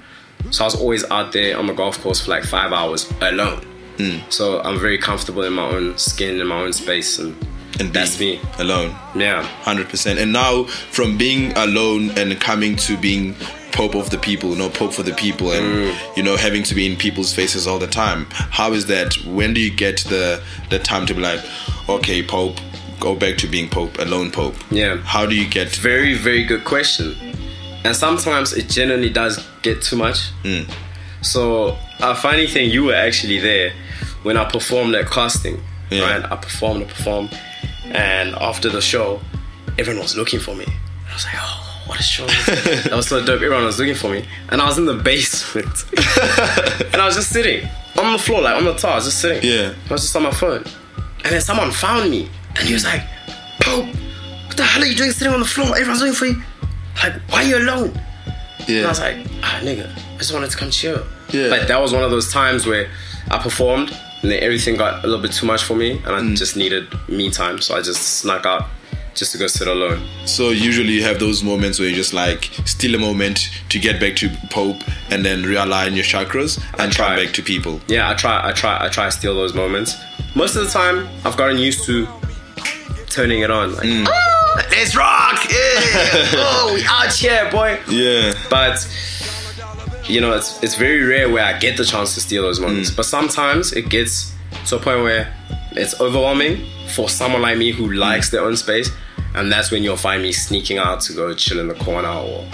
So 0.51 0.65
I 0.65 0.67
was 0.67 0.75
always 0.75 1.05
out 1.11 1.33
there 1.33 1.59
on 1.59 1.67
the 1.67 1.73
golf 1.73 2.01
course 2.03 2.21
for 2.25 2.31
like 2.31 2.45
five 2.45 2.73
hours 2.73 3.11
alone. 3.21 3.65
Mm. 3.97 4.21
So 4.31 4.61
I'm 4.61 4.79
very 4.79 4.99
comfortable 4.99 5.43
in 5.45 5.53
my 5.55 5.65
own 5.67 5.97
skin, 5.99 6.41
in 6.41 6.47
my 6.47 6.61
own 6.61 6.73
space, 6.73 7.19
and, 7.19 7.35
And 7.81 7.93
that's 7.93 8.21
me. 8.21 8.41
alone. 8.59 8.95
Yeah. 9.17 9.43
Hundred 9.63 9.89
percent. 9.89 10.19
And 10.19 10.33
now, 10.33 10.65
from 10.65 11.17
being 11.19 11.53
alone 11.57 12.11
and 12.17 12.39
coming 12.41 12.77
to 12.77 12.97
being 12.97 13.35
Pope 13.73 13.97
of 13.97 14.11
the 14.11 14.19
people, 14.19 14.51
you 14.51 14.57
know, 14.57 14.71
Pope 14.71 14.93
for 14.93 15.03
the 15.03 15.13
people, 15.15 15.51
and 15.51 15.67
Mm. 15.67 16.17
you 16.17 16.23
know, 16.23 16.37
having 16.37 16.63
to 16.65 16.75
be 16.77 16.87
in 16.87 16.97
people's 16.97 17.33
faces 17.35 17.67
all 17.67 17.81
the 17.81 17.89
time. 17.89 18.27
How 18.31 18.73
is 18.73 18.87
that? 18.87 19.15
When 19.27 19.53
do 19.55 19.61
you 19.61 19.71
get 19.71 19.97
the 20.09 20.41
the 20.71 20.79
time 20.79 21.07
to 21.07 21.15
be 21.15 21.21
like, 21.21 21.41
okay, 21.89 22.23
Pope, 22.23 22.61
go 23.01 23.17
back 23.17 23.37
to 23.39 23.49
being 23.49 23.69
Pope, 23.69 23.99
alone 23.99 24.31
Pope? 24.31 24.55
Yeah. 24.71 24.99
How 24.99 25.27
do 25.27 25.35
you 25.35 25.49
get? 25.49 25.69
Very, 25.75 26.15
very 26.15 26.45
good 26.45 26.65
question. 26.65 27.17
And 27.85 27.97
sometimes 27.97 28.53
it 28.53 28.69
genuinely 28.71 29.11
does 29.11 29.45
get 29.63 29.83
too 29.83 29.97
much. 29.97 30.31
Mm. 30.45 30.71
So 31.23 31.77
a 32.01 32.15
funny 32.15 32.47
thing, 32.47 32.71
you 32.71 32.85
were 32.85 32.95
actually 32.95 33.41
there 33.41 33.73
when 34.23 34.37
I 34.37 34.45
performed 34.45 34.95
that 34.95 35.11
casting. 35.11 35.61
Yeah. 35.91 36.03
Right? 36.21 36.33
I 36.33 36.37
performed, 36.37 36.83
I 36.83 36.87
performed, 36.87 37.31
and 37.87 38.35
after 38.37 38.69
the 38.69 38.81
show, 38.81 39.21
everyone 39.79 40.03
was 40.03 40.17
looking 40.17 40.41
for 40.41 40.55
me. 40.55 40.67
I 40.67 41.15
was 41.15 41.25
like, 41.25 41.35
oh, 41.39 41.83
what 41.87 42.01
a 42.01 42.03
show! 42.03 42.27
that 42.89 42.93
was 42.93 43.09
so 43.09 43.25
dope. 43.25 43.43
Everyone 43.43 43.65
was 43.65 43.79
looking 43.79 43.95
for 43.95 44.11
me, 44.11 44.25
and 44.51 44.61
I 44.61 44.67
was 44.67 44.79
in 44.79 44.87
the 44.87 44.95
basement, 44.95 45.85
and 46.93 47.01
I 47.01 47.07
was 47.07 47.15
just 47.17 47.31
sitting 47.31 47.69
on 47.99 48.13
the 48.13 48.19
floor, 48.19 48.43
like 48.43 48.57
on 48.57 48.65
the 48.65 48.75
tar, 48.75 49.01
just 49.01 49.21
sitting. 49.21 49.49
Yeah. 49.49 49.75
I 49.89 49.93
was 49.93 50.03
just 50.03 50.17
on 50.17 50.23
my 50.23 50.31
phone, 50.31 50.65
and 51.25 51.33
then 51.33 51.41
someone 51.41 51.71
found 51.71 52.11
me, 52.11 52.29
and 52.57 52.67
he 52.67 52.73
was 52.73 52.85
like, 52.85 53.03
Pope, 53.61 53.87
what 54.47 54.57
the 54.57 54.63
hell 54.65 54.83
are 54.83 54.87
you 54.87 54.95
doing 54.97 55.11
sitting 55.11 55.33
on 55.33 55.41
the 55.41 55.47
floor? 55.47 55.77
Everyone's 55.77 56.01
looking 56.01 56.15
for 56.15 56.27
you. 56.27 56.43
Like, 57.03 57.15
why 57.31 57.45
are 57.45 57.49
you 57.49 57.59
alone? 57.59 58.01
And 58.69 58.87
I 58.87 58.89
was 58.89 59.01
like, 59.01 59.17
ah, 59.43 59.61
nigga, 59.63 59.91
I 60.15 60.19
just 60.19 60.33
wanted 60.33 60.51
to 60.51 60.57
come 60.57 60.71
chill. 60.71 61.05
Yeah. 61.33 61.51
But 61.51 61.69
that 61.69 61.81
was 61.81 61.93
one 61.93 62.03
of 62.03 62.11
those 62.11 62.33
times 62.33 62.67
where 62.67 62.89
I 63.31 63.39
performed 63.39 63.97
and 64.25 64.33
then 64.33 64.43
everything 64.43 64.75
got 64.77 65.05
a 65.05 65.07
little 65.07 65.21
bit 65.23 65.33
too 65.33 65.45
much 65.47 65.63
for 65.63 65.77
me 65.77 65.91
and 66.05 66.17
I 66.17 66.21
Mm. 66.21 66.35
just 66.37 66.57
needed 66.57 66.85
me 67.09 67.31
time. 67.31 67.61
So 67.61 67.77
I 67.77 67.83
just 67.83 68.03
snuck 68.21 68.47
out 68.47 68.65
just 69.15 69.33
to 69.33 69.39
go 69.39 69.47
sit 69.47 69.69
alone. 69.69 70.01
So 70.25 70.49
usually 70.51 70.95
you 70.95 71.03
have 71.05 71.19
those 71.21 71.45
moments 71.45 71.79
where 71.79 71.89
you 71.91 71.95
just 71.95 72.15
like 72.15 72.51
steal 72.65 72.95
a 72.95 72.99
moment 72.99 73.51
to 73.69 73.79
get 73.79 74.01
back 74.01 74.17
to 74.17 74.31
Pope 74.51 74.83
and 75.11 75.25
then 75.27 75.43
realign 75.45 75.95
your 75.95 76.05
chakras 76.05 76.57
and 76.79 76.79
come 76.79 76.91
try. 76.91 77.17
back 77.25 77.35
to 77.35 77.43
people. 77.43 77.81
Yeah, 77.87 78.11
I 78.11 78.15
try, 78.15 78.41
I 78.49 78.53
try, 78.53 78.75
I 78.85 78.89
try 78.89 79.05
to 79.05 79.13
steal 79.13 79.35
those 79.35 79.53
moments. 79.55 79.95
Most 80.35 80.57
of 80.57 80.65
the 80.65 80.71
time, 80.71 81.07
I've 81.27 81.37
gotten 81.37 81.59
used 81.59 81.85
to 81.85 82.09
turning 83.11 83.41
it 83.43 83.51
on. 83.51 83.75
Like, 83.77 83.87
Mm. 83.87 84.07
"Oh, 84.09 84.63
let's 84.71 84.97
rock! 84.97 85.39
Yeah! 85.51 85.57
oh, 86.49 86.73
we 86.75 86.83
out 86.85 87.13
here, 87.13 87.49
boy! 87.53 87.79
Yeah. 87.89 88.33
But 88.51 88.77
you 90.07 90.21
know, 90.21 90.35
it's 90.35 90.63
it's 90.63 90.75
very 90.75 91.03
rare 91.03 91.31
where 91.31 91.45
I 91.45 91.59
get 91.59 91.77
the 91.77 91.85
chance 91.85 92.15
to 92.15 92.21
steal 92.21 92.43
those 92.43 92.61
moments. 92.61 92.91
Mm. 92.91 92.97
But 92.97 93.07
sometimes 93.07 93.73
it 93.73 93.89
gets 93.89 94.33
to 94.67 94.77
a 94.77 94.79
point 94.79 95.03
where 95.03 95.35
it's 95.73 96.01
overwhelming 96.01 96.65
for 96.95 97.09
someone 97.09 97.43
like 97.43 97.59
me 97.59 97.73
who 97.73 97.93
likes 97.93 98.31
their 98.31 98.43
own 98.43 98.57
space, 98.57 98.91
and 99.35 99.51
that's 99.51 99.71
when 99.71 99.83
you'll 99.83 99.97
find 99.97 100.23
me 100.23 100.33
sneaking 100.33 100.79
out 100.79 101.01
to 101.03 101.13
go 101.15 101.35
chill 101.35 101.59
in 101.59 101.69
the 101.69 101.75
corner 101.75 102.09
or 102.09 102.47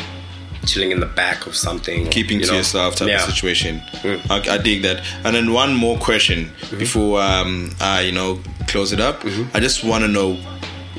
chilling 0.67 0.91
in 0.93 1.01
the 1.01 1.07
back 1.07 1.47
of 1.47 1.57
something. 1.57 2.07
or, 2.07 2.11
keeping 2.11 2.39
you 2.39 2.45
to 2.47 2.53
know. 2.53 2.59
yourself 2.59 2.95
type 2.97 3.09
yeah. 3.09 3.17
of 3.25 3.33
situation. 3.33 3.81
Mm. 4.03 4.31
I, 4.31 4.55
I 4.55 4.59
dig 4.59 4.83
that. 4.83 5.03
And 5.25 5.35
then 5.35 5.53
one 5.53 5.75
more 5.75 5.99
question 5.99 6.53
Mm-hmm. 6.61 6.79
before 6.79 7.21
um, 7.21 7.75
I, 7.81 8.03
you 8.03 8.13
know, 8.13 8.41
close 8.69 8.93
it 8.93 9.01
up. 9.01 9.21
Mm-hmm. 9.23 9.57
I 9.57 9.61
just 9.61 9.83
want 9.85 10.05
to 10.05 10.09
know 10.09 10.35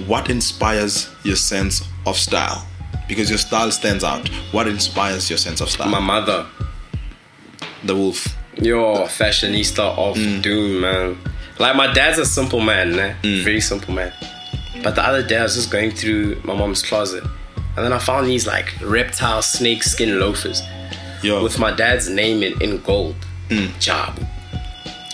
what 0.07 0.29
inspires 0.29 1.09
your 1.23 1.35
sense 1.35 1.83
of 2.05 2.17
style 2.17 2.65
because 3.11 3.29
your 3.29 3.37
style 3.37 3.69
stands 3.71 4.03
out. 4.05 4.29
What 4.53 4.67
inspires 4.67 5.29
your 5.29 5.37
sense 5.37 5.59
of 5.61 5.69
style? 5.69 5.89
My 5.89 5.99
mother, 5.99 6.45
the 7.83 7.95
wolf. 7.95 8.27
your 8.55 9.07
fashionista 9.07 9.79
of 9.97 10.15
Mm. 10.17 10.41
doom, 10.41 10.81
man. 10.81 11.17
Like 11.59 11.75
my 11.75 11.91
dad's 11.93 12.19
a 12.19 12.25
simple 12.25 12.59
man, 12.61 12.93
né? 12.93 13.15
Mm. 13.23 13.43
very 13.43 13.59
simple 13.61 13.93
man. 13.93 14.11
But 14.83 14.95
the 14.95 15.03
other 15.05 15.23
day 15.27 15.37
I 15.37 15.43
was 15.43 15.55
just 15.55 15.69
going 15.71 15.91
through 15.91 16.41
my 16.43 16.55
mom's 16.55 16.81
closet, 16.81 17.23
and 17.75 17.85
then 17.85 17.93
I 17.93 17.99
found 17.99 18.27
these 18.27 18.47
like 18.47 18.73
reptile 18.81 19.41
snake 19.41 19.83
skin 19.83 20.19
loafers. 20.19 20.61
Yo. 21.23 21.43
with 21.43 21.59
my 21.59 21.71
dad's 21.71 22.09
name 22.09 22.41
in, 22.43 22.59
in 22.61 22.81
gold. 22.81 23.15
Mm. 23.49 23.69
Job. 23.79 24.19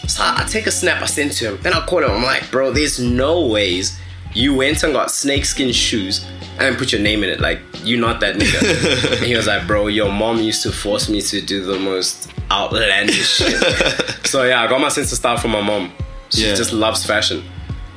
So 0.07 0.23
I, 0.23 0.43
I 0.43 0.47
take 0.47 0.65
a 0.67 0.71
snap, 0.71 1.01
I 1.01 1.05
send 1.07 1.31
to 1.33 1.49
him. 1.49 1.59
Then 1.63 1.73
I 1.73 1.85
call 1.85 2.01
him. 2.03 2.11
I'm 2.11 2.23
like, 2.23 2.49
bro, 2.51 2.71
there's 2.71 2.97
no 2.99 3.45
ways 3.47 3.97
you 4.33 4.53
went 4.55 4.83
and 4.83 4.93
got 4.93 5.11
snakeskin 5.11 5.71
shoes 5.73 6.25
and 6.59 6.77
put 6.77 6.91
your 6.91 7.01
name 7.01 7.23
in 7.23 7.29
it. 7.29 7.39
Like, 7.39 7.59
you're 7.83 7.99
not 7.99 8.19
that 8.21 8.35
nigga. 8.35 9.17
and 9.17 9.25
he 9.25 9.35
was 9.35 9.47
like, 9.47 9.67
bro, 9.67 9.87
your 9.87 10.11
mom 10.11 10.39
used 10.39 10.63
to 10.63 10.71
force 10.71 11.07
me 11.09 11.21
to 11.21 11.41
do 11.41 11.63
the 11.63 11.77
most 11.79 12.31
outlandish 12.51 13.35
shit. 13.37 13.61
so 14.27 14.43
yeah, 14.43 14.63
I 14.63 14.67
got 14.67 14.79
my 14.81 14.89
sense 14.89 15.11
of 15.11 15.17
style 15.17 15.37
from 15.37 15.51
my 15.51 15.61
mom. 15.61 15.91
She 16.29 16.45
Yeah. 16.47 16.55
just 16.55 16.73
loves 16.73 17.05
fashion. 17.05 17.43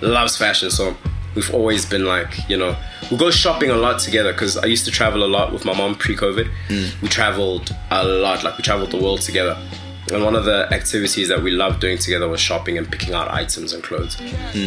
Loves 0.00 0.36
fashion. 0.36 0.70
So 0.70 0.96
we've 1.34 1.52
always 1.54 1.86
been 1.86 2.04
like, 2.04 2.48
you 2.48 2.56
know, 2.56 2.76
we 3.10 3.16
go 3.16 3.30
shopping 3.30 3.70
a 3.70 3.76
lot 3.76 3.98
together 4.00 4.32
because 4.32 4.56
I 4.56 4.66
used 4.66 4.84
to 4.84 4.90
travel 4.90 5.24
a 5.24 5.26
lot 5.26 5.52
with 5.52 5.64
my 5.64 5.74
mom 5.76 5.94
pre-COVID. 5.94 6.48
Mm. 6.68 7.02
We 7.02 7.08
traveled 7.08 7.74
a 7.90 8.04
lot, 8.04 8.44
like 8.44 8.56
we 8.56 8.62
traveled 8.62 8.90
the 8.90 8.98
world 8.98 9.20
together. 9.22 9.56
And 10.10 10.24
one 10.24 10.34
of 10.34 10.44
the 10.44 10.72
activities 10.72 11.28
that 11.28 11.42
we 11.42 11.50
loved 11.50 11.80
doing 11.80 11.98
together 11.98 12.28
was 12.28 12.40
shopping 12.40 12.76
and 12.78 12.90
picking 12.90 13.14
out 13.14 13.28
items 13.30 13.72
and 13.72 13.82
clothes. 13.82 14.16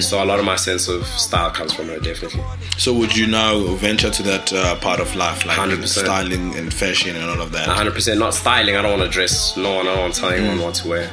So 0.06 0.24
a 0.24 0.26
lot 0.26 0.40
of 0.40 0.46
my 0.46 0.56
sense 0.56 0.88
of 0.88 1.06
style 1.06 1.52
comes 1.52 1.74
from 1.74 1.88
her, 1.88 2.00
definitely. 2.00 2.42
So 2.78 2.94
would 2.94 3.16
you 3.16 3.28
now 3.28 3.60
venture 3.76 4.10
to 4.10 4.24
that 4.24 4.54
uh, 4.54 4.76
part 4.80 5.00
of 5.00 5.16
life, 5.16 5.46
like 5.46 5.58
100%. 5.58 5.88
styling 5.88 6.56
and 6.56 6.74
fashion 6.74 7.16
and 7.16 7.26
all 7.30 7.42
of 7.42 7.52
that? 7.52 7.68
100% 7.68 8.18
not 8.20 8.34
styling. 8.34 8.76
I 8.76 8.82
don't 8.82 8.98
want 8.98 9.04
to 9.04 9.14
dress 9.14 9.56
no 9.58 9.76
one. 9.76 9.88
I 9.88 9.94
don't 9.94 10.00
want 10.02 10.14
to 10.16 10.22
tell 10.22 10.30
anyone 10.32 10.60
what 10.62 10.76
to 10.76 10.88
wear. 10.88 11.10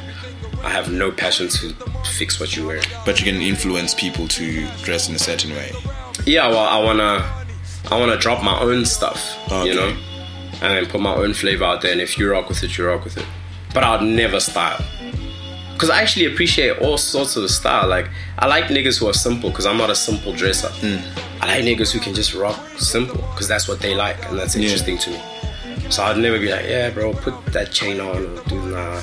I 0.63 0.69
have 0.69 0.91
no 0.91 1.11
passion 1.11 1.47
to 1.49 1.73
fix 2.17 2.39
what 2.39 2.55
you 2.55 2.67
wear. 2.67 2.81
But 3.05 3.19
you 3.19 3.31
can 3.31 3.41
influence 3.41 3.93
people 3.95 4.27
to 4.29 4.67
dress 4.83 5.09
in 5.09 5.15
a 5.15 5.19
certain 5.19 5.51
way. 5.51 5.71
Yeah, 6.25 6.47
well, 6.49 6.59
I 6.59 6.77
wanna, 6.83 7.27
I 7.89 7.99
wanna 7.99 8.17
drop 8.17 8.43
my 8.43 8.59
own 8.59 8.85
stuff, 8.85 9.37
Okay. 9.47 9.69
you 9.69 9.73
know, 9.75 9.89
and 10.61 10.77
then 10.77 10.85
put 10.85 11.01
my 11.01 11.15
own 11.15 11.33
flavor 11.33 11.63
out 11.65 11.81
there. 11.81 11.91
And 11.91 11.99
if 11.99 12.15
you 12.17 12.29
rock 12.31 12.47
with 12.47 12.63
it, 12.63 12.77
you 12.77 12.85
rock 12.87 13.03
with 13.03 13.17
it. 13.17 13.25
But 13.73 13.83
I'll 13.83 14.01
never 14.01 14.39
style, 14.39 14.83
cause 15.77 15.89
I 15.89 16.01
actually 16.01 16.25
appreciate 16.25 16.77
all 16.79 16.97
sorts 16.97 17.35
of 17.37 17.49
style. 17.49 17.87
Like 17.87 18.09
I 18.37 18.47
like 18.47 18.65
niggas 18.65 18.99
who 18.99 19.07
are 19.07 19.13
simple, 19.13 19.49
cause 19.51 19.65
I'm 19.65 19.77
not 19.77 19.89
a 19.89 19.95
simple 19.95 20.33
dresser. 20.33 20.69
I 21.41 21.47
like 21.47 21.63
niggas 21.63 21.91
who 21.93 21.99
can 21.99 22.13
just 22.13 22.33
rock 22.33 22.59
simple, 22.77 23.21
cause 23.35 23.47
that's 23.47 23.67
what 23.69 23.79
they 23.79 23.95
like, 23.95 24.17
and 24.29 24.37
that's 24.37 24.55
Yeah. 24.55 24.63
interesting 24.63 24.97
to 24.99 25.09
me. 25.11 25.21
So 25.89 26.03
I'd 26.03 26.17
never 26.17 26.37
be 26.39 26.49
like, 26.51 26.65
yeah, 26.67 26.89
bro, 26.89 27.13
put 27.13 27.45
that 27.47 27.71
chain 27.71 27.99
on, 28.01 28.17
or 28.37 28.43
do 28.49 28.61
nah. 28.71 29.01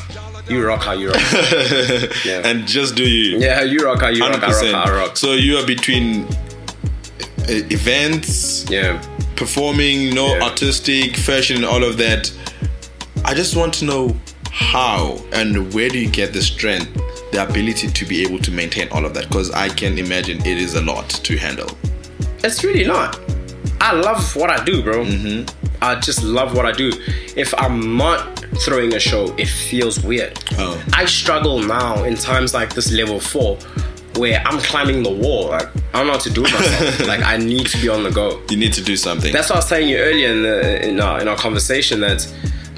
You 0.49 0.65
rock 0.67 0.83
how 0.85 0.93
you 0.93 1.11
rock. 1.11 1.21
Yeah. 2.25 2.41
And 2.47 2.67
just 2.67 2.95
do 2.95 3.05
you. 3.09 3.39
yeah, 3.39 3.63
you 3.63 3.79
rock 3.85 4.01
how 4.01 4.09
you 4.09 4.21
rock. 4.23 4.43
I 4.43 4.51
rock 4.51 4.65
how 4.73 4.93
I 4.93 4.97
rock. 4.97 5.17
So 5.19 5.33
you 5.35 5.57
are 5.59 5.67
between 5.67 6.25
uh, 6.25 7.61
events, 7.71 8.65
Yeah. 8.71 9.01
performing, 9.37 10.01
you 10.03 10.15
know, 10.15 10.35
Yeah. 10.37 10.45
artistic, 10.45 11.17
fashion, 11.17 11.65
all 11.65 11.85
of 11.85 11.97
that. 11.99 12.31
I 13.25 13.35
just 13.35 13.57
want 13.57 13.75
to 13.75 13.85
know 13.85 14.17
how 14.59 15.17
and 15.33 15.73
where 15.73 15.89
do 15.89 15.99
you 15.99 16.11
get 16.11 16.33
the 16.33 16.43
strength, 16.43 16.93
the 17.31 17.43
ability 17.49 17.89
to 17.89 18.05
be 18.05 18.23
able 18.23 18.39
to 18.41 18.51
maintain 18.51 18.89
all 18.91 19.07
of 19.07 19.15
that? 19.15 19.29
Because 19.29 19.51
I 19.53 19.69
can 19.69 19.97
imagine 19.99 20.41
it 20.41 20.59
is 20.59 20.75
a 20.75 20.83
lot 20.83 21.09
to 21.09 21.39
handle. 21.39 21.71
It's 22.43 22.63
really 22.65 22.85
not. 22.85 23.19
I 23.81 23.93
love 23.93 24.35
what 24.35 24.51
I 24.51 24.63
do, 24.65 24.83
bro. 24.83 25.05
Mm-hmm. 25.05 25.49
I 25.81 25.95
just 26.01 26.25
love 26.25 26.57
what 26.57 26.67
I 26.67 26.73
do. 26.73 26.91
If 27.37 27.55
I'm 27.57 27.97
not 27.97 28.45
throwing 28.65 28.95
a 28.95 29.01
show, 29.01 29.33
it 29.39 29.47
feels 29.47 30.03
weird. 30.03 30.43
Oh. 30.59 30.85
I 30.93 31.07
struggle 31.07 31.61
now 31.61 32.03
in 32.03 32.17
times 32.17 32.53
like 32.53 32.75
this 32.75 32.91
level 32.91 33.21
four, 33.21 33.57
where 34.17 34.43
I'm 34.45 34.59
climbing 34.59 35.05
the 35.05 35.13
wall. 35.13 35.51
Like 35.51 35.69
I 35.95 35.99
don't 35.99 36.09
know 36.09 36.15
what 36.15 36.23
to 36.23 36.31
do 36.31 36.43
with 36.43 36.53
myself. 36.53 37.01
like 37.07 37.23
I 37.23 37.37
need 37.37 37.69
to 37.69 37.81
be 37.81 37.89
on 37.89 38.03
the 38.03 38.11
go. 38.11 38.43
You 38.51 38.57
need 38.57 38.73
to 38.73 38.83
do 38.83 38.97
something. 38.97 39.33
That's 39.33 39.51
what 39.51 39.57
I 39.57 39.59
was 39.61 39.69
telling 39.69 39.89
you 39.89 39.99
earlier 39.99 40.33
in 40.33 40.43
the 40.43 40.89
in 40.89 41.01
our, 41.01 41.21
in 41.21 41.29
our 41.29 41.37
conversation 41.37 42.01
that 42.01 42.27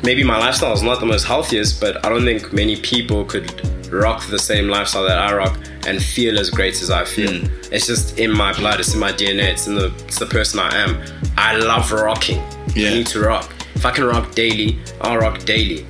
maybe 0.03 0.25
my 0.25 0.39
lifestyle 0.39 0.73
is 0.73 0.83
not 0.83 1.01
the 1.01 1.07
most 1.07 1.25
healthiest, 1.27 1.81
but 1.81 2.05
I 2.05 2.09
don't 2.09 2.25
think 2.25 2.53
many 2.53 2.77
people 2.77 3.25
could 3.25 3.67
rock 3.93 4.27
the 4.29 4.39
same 4.39 4.69
lifestyle 4.69 5.05
that 5.05 5.19
I 5.19 5.35
rock 5.35 5.59
and 5.87 6.03
feel 6.03 6.39
as 6.39 6.51
great 6.51 6.81
as 6.81 6.91
I 6.91 7.05
feel. 7.05 7.41
Hmm. 7.41 7.73
It's 7.73 7.87
just 7.87 8.19
in 8.19 8.31
my 8.31 8.53
blood. 8.53 8.81
It's 8.81 8.95
in 8.95 9.01
my 9.01 9.13
DNA. 9.13 9.45
It's 9.53 9.67
in 9.67 9.75
the 9.75 9.93
it's 10.05 10.19
the 10.19 10.27
person 10.27 10.61
I 10.61 10.75
am. 10.77 11.03
I 11.37 11.57
love 11.57 11.91
rocking. 11.93 12.43
Yeah. 12.75 12.91
I 12.91 12.95
need 12.95 13.07
to 13.09 13.21
rock. 13.21 13.53
If 13.75 13.87
I 13.87 13.91
can 13.91 14.05
rock 14.05 14.35
daily, 14.35 14.79
I'll 15.01 15.19
rock 15.19 15.41
daily. 15.45 15.87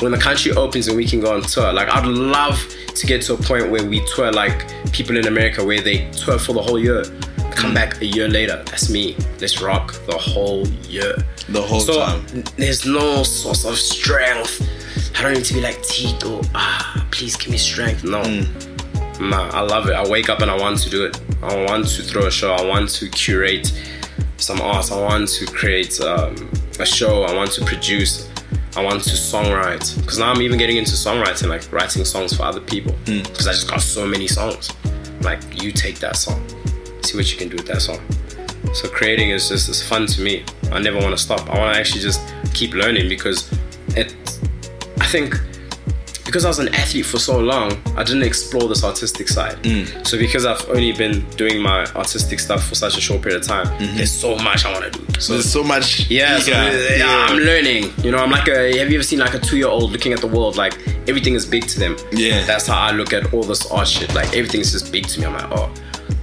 When 0.00 0.12
the 0.12 0.18
country 0.18 0.52
opens 0.52 0.88
and 0.88 0.96
we 0.96 1.06
can 1.06 1.20
go 1.20 1.34
on 1.34 1.42
tour, 1.42 1.72
like 1.72 1.88
I'd 1.88 2.06
love 2.06 2.58
to 2.94 3.06
get 3.06 3.22
to 3.22 3.34
a 3.34 3.36
point 3.36 3.70
where 3.70 3.84
we 3.84 4.04
tour 4.14 4.32
like 4.32 4.66
people 4.92 5.16
in 5.16 5.26
America, 5.26 5.64
where 5.64 5.80
they 5.80 6.10
tour 6.10 6.38
for 6.38 6.54
the 6.54 6.62
whole 6.62 6.78
year, 6.78 7.04
come 7.60 7.74
back 7.74 8.00
a 8.00 8.06
year 8.06 8.28
later. 8.28 8.62
That's 8.66 8.88
me. 8.88 9.16
Let's 9.38 9.60
rock 9.60 9.92
the 10.06 10.16
whole 10.16 10.66
year. 10.88 11.14
The 11.50 11.60
whole 11.60 11.80
so, 11.80 12.00
time. 12.00 12.24
There's 12.56 12.86
no 12.86 13.22
source 13.22 13.64
of 13.64 13.76
strength. 13.76 14.66
I 15.18 15.22
don't 15.22 15.34
need 15.34 15.44
to 15.44 15.54
be 15.54 15.60
like 15.60 15.82
Tito. 15.82 16.40
Ah, 16.54 17.06
please 17.10 17.36
give 17.36 17.50
me 17.50 17.58
strength. 17.58 18.02
No. 18.04 18.22
Nah, 19.20 19.50
I 19.50 19.60
love 19.60 19.88
it. 19.88 19.92
I 19.92 20.08
wake 20.08 20.30
up 20.30 20.40
and 20.40 20.50
I 20.50 20.56
want 20.56 20.78
to 20.78 20.90
do 20.90 21.04
it. 21.04 21.20
I 21.42 21.64
want 21.66 21.86
to 21.88 22.02
throw 22.02 22.26
a 22.26 22.30
show. 22.30 22.54
I 22.54 22.64
want 22.64 22.88
to 22.90 23.08
curate 23.10 23.70
some 24.38 24.60
art. 24.62 24.90
I 24.90 24.98
want 24.98 25.28
to 25.28 25.46
create 25.46 26.00
um, 26.00 26.50
a 26.78 26.86
show. 26.86 27.24
I 27.24 27.34
want 27.34 27.52
to 27.52 27.64
produce. 27.66 28.30
I 28.74 28.82
want 28.82 29.02
to 29.04 29.10
songwrite. 29.10 30.00
Because 30.00 30.18
now 30.18 30.32
I'm 30.32 30.40
even 30.40 30.58
getting 30.58 30.78
into 30.78 30.92
songwriting, 30.92 31.48
like 31.48 31.70
writing 31.70 32.06
songs 32.06 32.34
for 32.34 32.44
other 32.44 32.60
people. 32.60 32.94
Because 33.04 33.46
I 33.46 33.52
just 33.52 33.68
got 33.68 33.82
so 33.82 34.06
many 34.06 34.28
songs. 34.28 34.70
Like, 35.20 35.62
you 35.62 35.70
take 35.72 35.98
that 35.98 36.16
song, 36.16 36.42
see 37.04 37.16
what 37.16 37.30
you 37.30 37.38
can 37.38 37.48
do 37.48 37.56
with 37.56 37.66
that 37.66 37.82
song. 37.82 38.00
So 38.74 38.88
creating 38.88 39.30
is 39.30 39.48
just 39.48 39.68
it's 39.68 39.82
fun 39.82 40.06
to 40.06 40.22
me. 40.22 40.44
I 40.70 40.80
never 40.80 40.98
want 40.98 41.10
to 41.10 41.18
stop. 41.18 41.48
I 41.50 41.58
want 41.58 41.74
to 41.74 41.80
actually 41.80 42.02
just 42.02 42.20
keep 42.54 42.74
learning 42.74 43.08
because 43.08 43.50
it. 43.96 44.14
I 45.00 45.06
think 45.06 45.34
because 46.30 46.44
I 46.44 46.48
was 46.48 46.60
an 46.60 46.72
athlete 46.76 47.06
for 47.06 47.18
so 47.18 47.40
long, 47.40 47.72
I 47.96 48.04
didn't 48.04 48.22
explore 48.22 48.68
this 48.68 48.84
artistic 48.84 49.26
side. 49.26 49.56
Mm. 49.64 50.06
So 50.06 50.16
because 50.16 50.46
I've 50.46 50.64
only 50.68 50.92
been 50.92 51.28
doing 51.30 51.60
my 51.60 51.84
artistic 51.96 52.38
stuff 52.38 52.68
for 52.68 52.76
such 52.76 52.96
a 52.96 53.00
short 53.00 53.22
period 53.22 53.42
of 53.42 53.48
time, 53.48 53.66
mm-hmm. 53.66 53.96
there's 53.96 54.12
so 54.12 54.36
much 54.36 54.64
I 54.64 54.72
want 54.72 54.92
to 54.92 54.98
do. 55.00 55.20
So 55.20 55.32
There's 55.32 55.50
so 55.50 55.64
much. 55.64 56.08
yeah, 56.08 56.38
so, 56.38 56.52
eager- 56.52 56.96
yeah, 56.98 57.26
I'm 57.28 57.38
learning. 57.38 57.92
You 58.04 58.12
know, 58.12 58.18
I'm 58.18 58.30
like 58.30 58.46
a. 58.46 58.78
Have 58.78 58.90
you 58.90 58.96
ever 58.96 59.02
seen 59.02 59.18
like 59.18 59.34
a 59.34 59.40
two 59.40 59.56
year 59.56 59.66
old 59.66 59.90
looking 59.90 60.12
at 60.12 60.20
the 60.20 60.28
world? 60.28 60.56
Like 60.56 60.74
everything 61.08 61.34
is 61.34 61.44
big 61.44 61.66
to 61.66 61.80
them. 61.80 61.96
Yeah. 62.12 62.44
That's 62.46 62.68
how 62.68 62.78
I 62.80 62.92
look 62.92 63.12
at 63.12 63.34
all 63.34 63.42
this 63.42 63.68
art 63.70 63.88
shit. 63.88 64.14
Like 64.14 64.28
everything's 64.28 64.70
just 64.70 64.92
big 64.92 65.08
to 65.08 65.20
me. 65.20 65.26
I'm 65.26 65.32
like, 65.32 65.50
oh, 65.50 65.72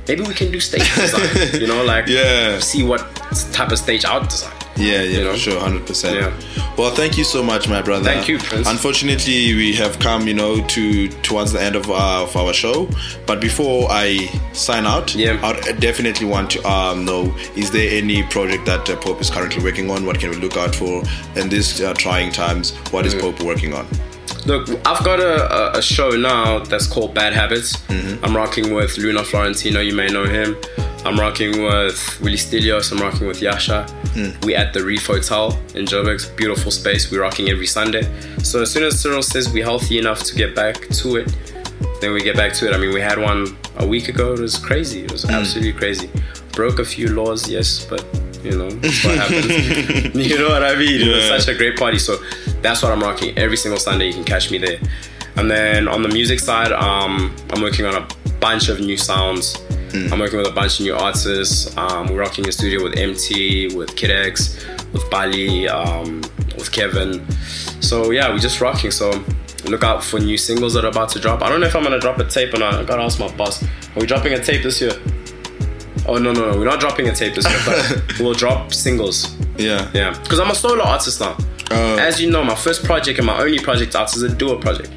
maybe 0.07 0.21
we 0.23 0.33
can 0.33 0.51
do 0.51 0.59
stage 0.59 0.93
design. 0.95 1.61
you 1.61 1.67
know, 1.67 1.83
like 1.83 2.07
Yeah. 2.07 2.59
see 2.59 2.83
what 2.83 3.01
type 3.51 3.71
of 3.71 3.77
stage 3.77 4.05
I'll 4.05 4.23
design. 4.23 4.53
Yeah, 4.79 5.01
yeah, 5.01 5.01
You 5.01 5.23
know? 5.23 5.31
for 5.31 5.37
sure, 5.39 5.59
hundred 5.59 5.87
percent. 5.87 6.15
Yeah. 6.17 6.63
Well, 6.77 6.91
thank 6.91 7.17
you 7.17 7.23
so 7.23 7.41
much, 7.41 7.67
my 7.67 7.81
brother. 7.81 8.03
Thank 8.05 8.27
you, 8.27 8.37
Prince. 8.37 8.67
Unfortunately, 8.69 9.55
we 9.55 9.73
have 9.73 9.97
come, 9.97 10.27
you 10.27 10.35
know, 10.35 10.61
to 10.67 11.07
towards 11.23 11.51
the 11.51 11.59
end 11.59 11.75
of 11.75 11.89
our, 11.89 12.23
of 12.27 12.35
our 12.35 12.53
show. 12.53 12.87
But 13.25 13.41
before 13.41 13.87
I 13.89 14.27
sign 14.53 14.85
out, 14.85 15.15
Yeah. 15.15 15.39
I'd 15.43 15.79
definitely 15.79 16.27
want 16.27 16.51
to 16.51 16.63
um, 16.69 17.05
know: 17.05 17.35
is 17.55 17.71
there 17.71 17.89
any 17.97 18.21
project 18.23 18.67
that 18.67 18.87
uh, 18.87 18.95
Pope 18.97 19.19
is 19.19 19.31
currently 19.31 19.63
working 19.63 19.89
on? 19.89 20.05
What 20.05 20.19
can 20.19 20.29
we 20.29 20.35
look 20.35 20.55
out 20.57 20.75
for 20.75 21.01
in 21.35 21.49
these 21.49 21.81
uh, 21.81 21.95
trying 21.95 22.31
times? 22.31 22.75
What 22.91 23.07
is 23.07 23.15
Pope 23.15 23.41
working 23.41 23.73
on? 23.73 23.87
Look, 24.47 24.69
I've 24.87 25.03
got 25.03 25.19
a, 25.19 25.77
a, 25.77 25.81
show 25.81 26.11
now 26.11 26.59
that's 26.59 26.87
called 26.87 27.13
Bad 27.13 27.33
Habits. 27.33 27.75
Mm-hmm. 27.87 28.23
I'm 28.23 28.33
rocking 28.33 28.73
with 28.73 28.97
Luna 28.97 29.21
Florentino, 29.21 29.81
you 29.81 29.93
may 29.93 30.07
know 30.07 30.23
him. 30.23 30.55
I'm 31.03 31.19
rocking 31.19 31.63
with 31.63 32.19
Willie 32.21 32.37
Stelios, 32.37 32.93
I'm 32.93 32.99
rocking 32.99 33.27
with 33.27 33.41
Yasha. 33.41 33.85
Mm. 34.15 34.45
We 34.45 34.55
at 34.55 34.73
the 34.73 34.85
Reef 34.85 35.05
Hotel 35.05 35.51
in 35.75 35.85
Joburg, 35.85 36.33
beautiful 36.37 36.71
space. 36.71 37.11
We're 37.11 37.23
rocking 37.23 37.49
every 37.49 37.67
Sunday. 37.67 38.03
So 38.41 38.61
as 38.61 38.71
soon 38.71 38.83
as 38.83 39.01
Cyril 39.01 39.21
says 39.21 39.51
we're 39.51 39.65
healthy 39.65 39.99
enough 39.99 40.23
to 40.23 40.35
get 40.35 40.55
back 40.55 40.75
to 40.75 41.17
it, 41.17 41.35
then 41.99 42.13
we 42.13 42.21
get 42.21 42.37
back 42.37 42.53
to 42.53 42.67
it. 42.69 42.73
I 42.73 42.77
mean, 42.77 42.93
we 42.93 43.01
had 43.01 43.19
one 43.19 43.57
a 43.77 43.85
week 43.85 44.07
ago. 44.07 44.33
It 44.33 44.39
was 44.39 44.57
crazy. 44.57 45.03
It 45.03 45.11
was 45.11 45.25
Mm. 45.25 45.39
absolutely 45.39 45.73
crazy. 45.73 46.09
Broke 46.53 46.79
a 46.79 46.85
few 46.85 47.09
laws, 47.09 47.49
yes, 47.49 47.85
but 47.85 48.03
you 48.43 48.57
know, 48.57 48.69
that's 48.69 49.03
what 49.03 49.17
happens. 49.17 50.15
you 50.29 50.37
know 50.37 50.47
what 50.49 50.63
I 50.63 50.75
mean? 50.75 51.01
It 51.01 51.13
was 51.13 51.43
such 51.43 51.53
a 51.53 51.57
great 51.57 51.77
party. 51.77 51.99
So 51.99 52.17
that's 52.61 52.81
what 52.83 52.91
I'm 52.91 53.01
rocking 53.01 53.37
every 53.37 53.57
single 53.57 53.79
Sunday. 53.79 54.07
You 54.07 54.13
can 54.13 54.23
catch 54.23 54.51
me 54.51 54.57
there. 54.57 54.79
And 55.35 55.49
then 55.49 55.87
on 55.87 56.01
the 56.01 56.09
music 56.09 56.39
side, 56.39 56.71
um, 56.71 57.35
I'm 57.51 57.61
working 57.61 57.85
on 57.85 57.95
a 57.95 58.07
bunch 58.39 58.69
of 58.69 58.79
new 58.79 58.97
sounds. 58.97 59.55
I'm 59.93 60.19
working 60.19 60.37
with 60.37 60.47
a 60.47 60.51
bunch 60.51 60.79
of 60.79 60.85
new 60.85 60.95
artists. 60.95 61.75
Um, 61.77 62.07
we're 62.07 62.19
rocking 62.19 62.45
in 62.45 62.51
studio 62.51 62.83
with 62.83 62.97
MT, 62.97 63.75
with 63.75 63.95
Kid 63.95 64.11
X, 64.11 64.63
with 64.93 65.09
Bali, 65.09 65.67
um, 65.67 66.21
with 66.55 66.71
Kevin. 66.71 67.25
So 67.81 68.11
yeah, 68.11 68.29
we're 68.29 68.37
just 68.37 68.61
rocking. 68.61 68.91
So 68.91 69.23
look 69.65 69.83
out 69.83 70.03
for 70.03 70.19
new 70.19 70.37
singles 70.37 70.73
that 70.73 70.85
are 70.85 70.89
about 70.89 71.09
to 71.09 71.19
drop. 71.19 71.41
I 71.41 71.49
don't 71.49 71.59
know 71.61 71.67
if 71.67 71.75
I'm 71.75 71.83
gonna 71.83 71.99
drop 71.99 72.19
a 72.19 72.25
tape 72.25 72.53
or 72.53 72.59
not. 72.59 72.75
I 72.75 72.83
gotta 72.83 73.01
ask 73.01 73.19
my 73.19 73.33
boss. 73.35 73.63
Are 73.63 73.99
we 73.99 74.05
dropping 74.05 74.33
a 74.33 74.43
tape 74.43 74.61
this 74.61 74.81
year? 74.81 74.91
Oh 76.05 76.17
no 76.17 76.31
no 76.31 76.51
no, 76.51 76.57
we're 76.57 76.65
not 76.65 76.79
dropping 76.79 77.07
a 77.07 77.15
tape 77.15 77.33
this 77.33 77.47
year, 77.49 77.59
but 77.65 78.13
we'll 78.19 78.33
drop 78.33 78.73
singles. 78.73 79.35
Yeah. 79.57 79.89
Yeah, 79.93 80.17
because 80.21 80.39
I'm 80.39 80.51
a 80.51 80.55
solo 80.55 80.83
artist 80.83 81.19
now. 81.19 81.37
Oh. 81.71 81.97
As 81.99 82.21
you 82.21 82.29
know, 82.31 82.43
my 82.43 82.55
first 82.55 82.83
project 82.85 83.19
and 83.19 83.27
my 83.27 83.37
only 83.39 83.59
project 83.59 83.95
out 83.95 84.15
is 84.15 84.21
a 84.23 84.29
duo 84.33 84.57
project. 84.57 84.89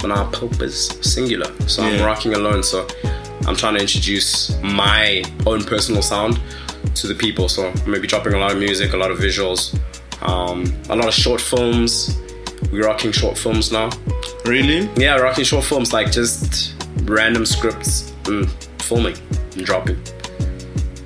But 0.00 0.08
now 0.08 0.28
Pope 0.30 0.60
is 0.62 0.88
singular, 1.02 1.50
so 1.68 1.82
I'm 1.82 1.98
Hmm. 1.98 2.04
Rocking 2.04 2.34
alone. 2.34 2.62
So 2.62 2.86
I'm 3.46 3.54
trying 3.56 3.74
to 3.76 3.80
introduce 3.80 4.56
my 4.62 5.22
own 5.46 5.62
personal 5.64 6.02
sound 6.02 6.40
to 6.96 7.06
the 7.06 7.14
people. 7.14 7.48
So 7.48 7.68
I'm 7.68 7.74
gonna 7.84 8.00
be 8.00 8.08
dropping 8.08 8.34
a 8.34 8.38
lot 8.38 8.50
of 8.52 8.58
music, 8.58 8.92
a 8.92 8.96
lot 8.96 9.10
of 9.10 9.18
visuals, 9.18 9.78
um, 10.22 10.64
a 10.88 10.96
lot 10.96 11.06
of 11.06 11.14
short 11.14 11.40
films. 11.40 12.16
We're 12.72 12.86
rocking 12.86 13.12
short 13.12 13.38
films 13.38 13.70
now. 13.72 13.90
Really? 14.44 14.88
Yeah, 14.96 15.16
rocking 15.16 15.44
short 15.44 15.64
films 15.64 15.92
like 15.92 16.10
just 16.12 16.74
random 17.04 17.46
scripts 17.46 18.12
and 18.26 18.50
filming 18.80 19.16
and 19.56 19.64
dropping. 19.64 19.98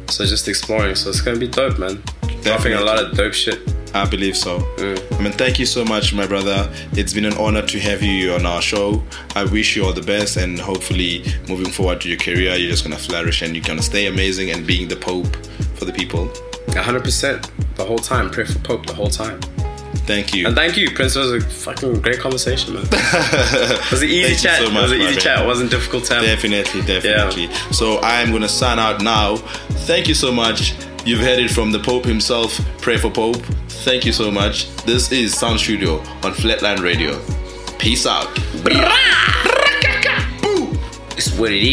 So 0.08 0.24
just 0.24 0.48
exploring. 0.48 0.94
So 0.94 1.10
it's 1.10 1.20
gonna 1.20 1.38
be 1.38 1.48
dope, 1.48 1.78
man. 1.78 2.02
Dropping 2.42 2.74
a 2.74 2.80
lot 2.80 2.98
of 3.02 3.16
dope 3.16 3.34
shit. 3.34 3.60
I 3.94 4.04
believe 4.10 4.36
so. 4.36 4.58
I 4.78 5.22
mean, 5.22 5.32
thank 5.32 5.58
you 5.60 5.66
so 5.66 5.84
much, 5.84 6.12
my 6.12 6.26
brother. 6.26 6.68
It's 6.92 7.12
been 7.14 7.24
an 7.24 7.34
honor 7.34 7.62
to 7.62 7.78
have 7.80 8.02
you 8.02 8.32
on 8.32 8.44
our 8.44 8.60
show. 8.60 9.02
I 9.36 9.44
wish 9.44 9.76
you 9.76 9.84
all 9.84 9.92
the 9.92 10.02
best, 10.02 10.36
and 10.36 10.58
hopefully, 10.58 11.24
moving 11.48 11.70
forward 11.70 12.00
to 12.02 12.08
your 12.08 12.18
career, 12.18 12.56
you're 12.56 12.70
just 12.70 12.82
gonna 12.82 12.98
flourish 12.98 13.42
and 13.42 13.54
you're 13.54 13.64
gonna 13.64 13.82
stay 13.82 14.06
amazing 14.06 14.50
and 14.50 14.66
being 14.66 14.88
the 14.88 14.96
Pope 14.96 15.36
for 15.76 15.84
the 15.84 15.92
people. 15.92 16.26
100% 16.68 17.76
the 17.76 17.84
whole 17.84 17.98
time. 17.98 18.30
Pray 18.30 18.44
for 18.44 18.58
Pope 18.60 18.84
the 18.86 18.94
whole 18.94 19.08
time. 19.10 19.40
Thank 20.06 20.34
you. 20.34 20.48
And 20.48 20.56
thank 20.56 20.76
you, 20.76 20.90
Prince. 20.90 21.14
It 21.14 21.20
was 21.20 21.32
a 21.32 21.40
fucking 21.40 22.00
great 22.00 22.18
conversation, 22.18 22.74
man. 22.74 22.84
It 22.92 23.90
was 23.92 24.02
an 24.02 24.08
easy 24.08 24.34
chat. 24.34 24.58
so 24.58 24.64
it 24.64 24.72
was 24.74 24.90
an 24.90 24.98
easy 25.00 25.12
man. 25.12 25.20
chat. 25.20 25.42
It 25.42 25.46
wasn't 25.46 25.70
difficult 25.70 26.04
time. 26.04 26.24
Definitely, 26.24 26.82
definitely. 26.82 27.48
So 27.70 28.00
I'm 28.02 28.32
gonna 28.32 28.48
sign 28.48 28.78
out 28.80 29.02
now. 29.02 29.36
Thank 29.86 30.08
you 30.08 30.14
so 30.14 30.32
much. 30.32 30.74
You've 31.06 31.20
heard 31.20 31.38
it 31.38 31.50
from 31.50 31.70
the 31.70 31.78
Pope 31.78 32.06
himself. 32.06 32.58
Pray 32.78 32.96
for 32.96 33.10
Pope. 33.10 33.36
Thank 33.84 34.06
you 34.06 34.12
so 34.12 34.30
much. 34.30 34.74
This 34.84 35.12
is 35.12 35.36
Sound 35.38 35.60
Studio 35.60 35.98
on 35.98 36.32
Flatline 36.32 36.82
Radio. 36.82 37.20
Peace 37.78 38.06
out. 38.06 38.28
It's 41.16 41.38
what 41.38 41.52
it 41.52 41.58
is. 41.58 41.62